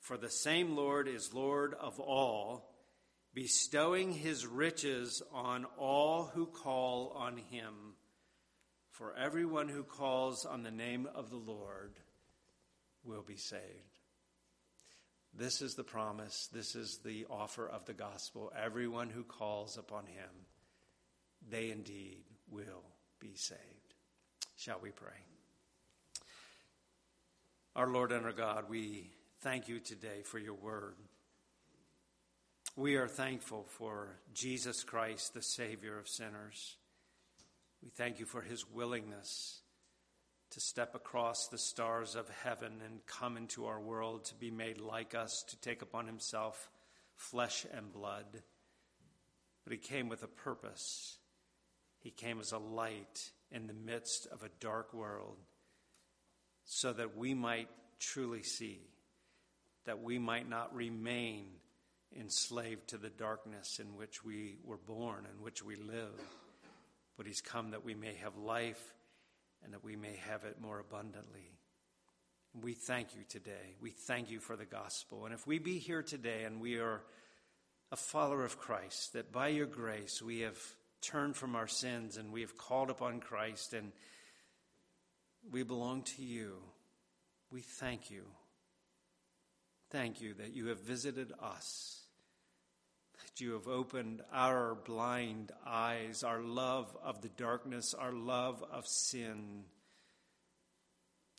for 0.00 0.16
the 0.16 0.30
same 0.30 0.76
Lord 0.76 1.08
is 1.08 1.34
Lord 1.34 1.74
of 1.74 2.00
all, 2.00 2.70
bestowing 3.34 4.12
his 4.12 4.46
riches 4.46 5.22
on 5.32 5.66
all 5.76 6.30
who 6.34 6.46
call 6.46 7.12
on 7.16 7.36
him. 7.36 7.94
For 8.90 9.14
everyone 9.16 9.68
who 9.68 9.82
calls 9.82 10.46
on 10.46 10.62
the 10.62 10.70
name 10.70 11.08
of 11.14 11.30
the 11.30 11.36
Lord 11.36 11.98
will 13.02 13.22
be 13.22 13.36
saved. 13.36 13.62
This 15.36 15.60
is 15.60 15.74
the 15.74 15.82
promise, 15.82 16.48
this 16.52 16.76
is 16.76 17.00
the 17.04 17.26
offer 17.28 17.68
of 17.68 17.84
the 17.86 17.92
gospel. 17.92 18.52
Everyone 18.56 19.10
who 19.10 19.24
calls 19.24 19.76
upon 19.76 20.06
him, 20.06 20.30
they 21.50 21.72
indeed 21.72 22.22
will 22.48 22.84
be 23.18 23.34
saved. 23.34 23.60
Shall 24.56 24.78
we 24.80 24.90
pray? 24.90 25.10
Our 27.74 27.88
Lord 27.88 28.12
and 28.12 28.24
our 28.24 28.32
God, 28.32 28.66
we 28.68 29.10
thank 29.40 29.66
you 29.66 29.80
today 29.80 30.22
for 30.22 30.38
your 30.38 30.54
word. 30.54 30.94
We 32.76 32.96
are 32.96 33.06
thankful 33.06 33.66
for 33.68 34.16
Jesus 34.32 34.82
Christ, 34.82 35.32
the 35.32 35.42
Savior 35.42 35.96
of 35.96 36.08
sinners. 36.08 36.76
We 37.80 37.90
thank 37.90 38.18
you 38.18 38.26
for 38.26 38.40
his 38.40 38.68
willingness 38.68 39.60
to 40.50 40.60
step 40.60 40.96
across 40.96 41.46
the 41.46 41.56
stars 41.56 42.16
of 42.16 42.28
heaven 42.42 42.80
and 42.84 43.06
come 43.06 43.36
into 43.36 43.66
our 43.66 43.80
world 43.80 44.24
to 44.24 44.34
be 44.34 44.50
made 44.50 44.80
like 44.80 45.14
us, 45.14 45.44
to 45.50 45.60
take 45.60 45.82
upon 45.82 46.06
himself 46.06 46.68
flesh 47.14 47.64
and 47.72 47.92
blood. 47.92 48.42
But 49.62 49.72
he 49.72 49.78
came 49.78 50.08
with 50.08 50.24
a 50.24 50.28
purpose. 50.28 51.18
He 52.00 52.10
came 52.10 52.40
as 52.40 52.50
a 52.50 52.58
light 52.58 53.30
in 53.52 53.68
the 53.68 53.72
midst 53.72 54.26
of 54.32 54.42
a 54.42 54.50
dark 54.58 54.92
world 54.92 55.36
so 56.64 56.92
that 56.92 57.16
we 57.16 57.34
might 57.34 57.68
truly 58.00 58.42
see, 58.42 58.80
that 59.84 60.02
we 60.02 60.18
might 60.18 60.48
not 60.48 60.74
remain 60.74 61.46
enslaved 62.18 62.88
to 62.88 62.98
the 62.98 63.10
darkness 63.10 63.80
in 63.80 63.96
which 63.96 64.24
we 64.24 64.56
were 64.64 64.78
born 64.78 65.26
and 65.30 65.40
which 65.40 65.64
we 65.64 65.76
live. 65.76 66.20
But 67.16 67.26
He's 67.26 67.40
come 67.40 67.70
that 67.70 67.84
we 67.84 67.94
may 67.94 68.14
have 68.14 68.36
life 68.36 68.94
and 69.62 69.72
that 69.72 69.84
we 69.84 69.96
may 69.96 70.16
have 70.28 70.44
it 70.44 70.60
more 70.60 70.78
abundantly. 70.78 71.50
We 72.60 72.74
thank 72.74 73.16
you 73.16 73.22
today. 73.28 73.76
We 73.80 73.90
thank 73.90 74.30
you 74.30 74.38
for 74.38 74.56
the 74.56 74.64
gospel. 74.64 75.24
And 75.24 75.34
if 75.34 75.46
we 75.46 75.58
be 75.58 75.78
here 75.78 76.02
today 76.02 76.44
and 76.44 76.60
we 76.60 76.78
are 76.78 77.02
a 77.90 77.96
follower 77.96 78.44
of 78.44 78.58
Christ, 78.58 79.14
that 79.14 79.32
by 79.32 79.48
your 79.48 79.66
grace 79.66 80.22
we 80.22 80.40
have 80.40 80.58
turned 81.00 81.36
from 81.36 81.56
our 81.56 81.66
sins 81.66 82.16
and 82.16 82.32
we 82.32 82.42
have 82.42 82.56
called 82.56 82.90
upon 82.90 83.20
Christ 83.20 83.74
and 83.74 83.92
we 85.50 85.62
belong 85.62 86.02
to 86.02 86.22
you. 86.22 86.56
We 87.50 87.60
thank 87.60 88.10
you. 88.10 88.24
Thank 89.90 90.20
you 90.20 90.34
that 90.34 90.54
you 90.54 90.66
have 90.66 90.80
visited 90.80 91.32
us, 91.40 92.03
you 93.40 93.52
have 93.52 93.66
opened 93.66 94.22
our 94.32 94.74
blind 94.74 95.50
eyes, 95.66 96.22
our 96.22 96.40
love 96.40 96.96
of 97.02 97.20
the 97.20 97.30
darkness, 97.30 97.94
our 97.94 98.12
love 98.12 98.62
of 98.70 98.86
sin. 98.86 99.64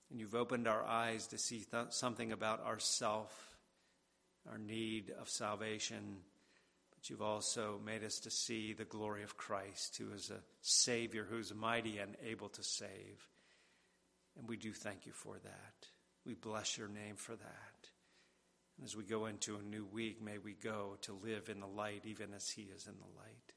And 0.09 0.19
you've 0.19 0.35
opened 0.35 0.67
our 0.67 0.83
eyes 0.83 1.27
to 1.27 1.37
see 1.37 1.65
th- 1.71 1.87
something 1.91 2.31
about 2.31 2.65
ourself, 2.65 3.31
our 4.49 4.57
need 4.57 5.11
of 5.19 5.29
salvation. 5.29 6.17
But 6.91 7.09
you've 7.09 7.21
also 7.21 7.79
made 7.85 8.03
us 8.03 8.19
to 8.19 8.31
see 8.31 8.73
the 8.73 8.85
glory 8.85 9.23
of 9.23 9.37
Christ, 9.37 9.97
who 9.97 10.11
is 10.13 10.29
a 10.29 10.41
Savior, 10.61 11.25
who 11.29 11.37
is 11.37 11.53
mighty 11.53 11.99
and 11.99 12.15
able 12.25 12.49
to 12.49 12.63
save. 12.63 13.29
And 14.37 14.47
we 14.47 14.57
do 14.57 14.73
thank 14.73 15.05
you 15.05 15.13
for 15.13 15.35
that. 15.35 15.87
We 16.25 16.33
bless 16.33 16.77
your 16.77 16.87
name 16.87 17.15
for 17.15 17.35
that. 17.35 17.74
As 18.83 18.95
we 18.95 19.03
go 19.03 19.25
into 19.25 19.55
a 19.55 19.61
new 19.61 19.85
week, 19.85 20.21
may 20.21 20.37
we 20.37 20.53
go 20.53 20.97
to 21.01 21.13
live 21.13 21.49
in 21.49 21.59
the 21.59 21.67
light, 21.67 22.03
even 22.05 22.33
as 22.33 22.49
he 22.49 22.63
is 22.63 22.87
in 22.87 22.95
the 22.97 23.17
light. 23.17 23.53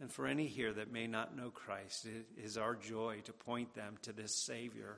And 0.00 0.10
for 0.10 0.26
any 0.26 0.46
here 0.46 0.72
that 0.72 0.90
may 0.90 1.06
not 1.06 1.36
know 1.36 1.50
Christ, 1.50 2.06
it 2.06 2.26
is 2.42 2.56
our 2.56 2.74
joy 2.74 3.20
to 3.24 3.32
point 3.32 3.74
them 3.74 3.98
to 4.02 4.12
this 4.12 4.34
Savior. 4.34 4.96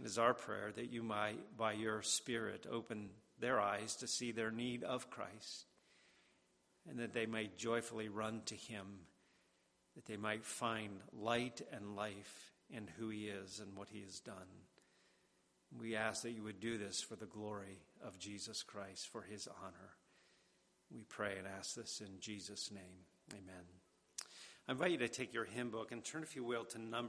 It 0.00 0.06
is 0.06 0.16
our 0.16 0.32
prayer 0.32 0.72
that 0.74 0.92
you 0.92 1.02
might, 1.02 1.56
by 1.56 1.72
your 1.72 2.02
Spirit, 2.02 2.66
open 2.70 3.10
their 3.40 3.60
eyes 3.60 3.96
to 3.96 4.06
see 4.06 4.32
their 4.32 4.50
need 4.50 4.84
of 4.84 5.10
Christ, 5.10 5.66
and 6.88 7.00
that 7.00 7.12
they 7.12 7.26
may 7.26 7.50
joyfully 7.56 8.08
run 8.08 8.42
to 8.46 8.54
him, 8.54 8.86
that 9.96 10.06
they 10.06 10.16
might 10.16 10.44
find 10.44 11.00
light 11.12 11.60
and 11.72 11.96
life 11.96 12.52
in 12.70 12.88
who 12.96 13.08
he 13.10 13.26
is 13.26 13.60
and 13.60 13.76
what 13.76 13.88
he 13.88 14.02
has 14.02 14.20
done. 14.20 14.34
We 15.80 15.96
ask 15.96 16.22
that 16.22 16.32
you 16.32 16.44
would 16.44 16.60
do 16.60 16.78
this 16.78 17.00
for 17.00 17.16
the 17.16 17.26
glory 17.26 17.80
of 18.04 18.18
Jesus 18.18 18.62
Christ, 18.62 19.08
for 19.08 19.22
his 19.22 19.48
honor. 19.64 19.96
We 20.94 21.02
pray 21.08 21.34
and 21.38 21.46
ask 21.58 21.74
this 21.74 22.00
in 22.00 22.20
Jesus' 22.20 22.70
name. 22.70 23.06
Amen. 23.32 23.64
I 24.68 24.72
invite 24.72 24.92
you 24.92 24.98
to 24.98 25.08
take 25.08 25.34
your 25.34 25.44
hymn 25.44 25.70
book 25.70 25.92
and 25.92 26.04
turn, 26.04 26.22
if 26.22 26.36
you 26.36 26.44
will, 26.44 26.64
to 26.66 26.78
number. 26.78 27.02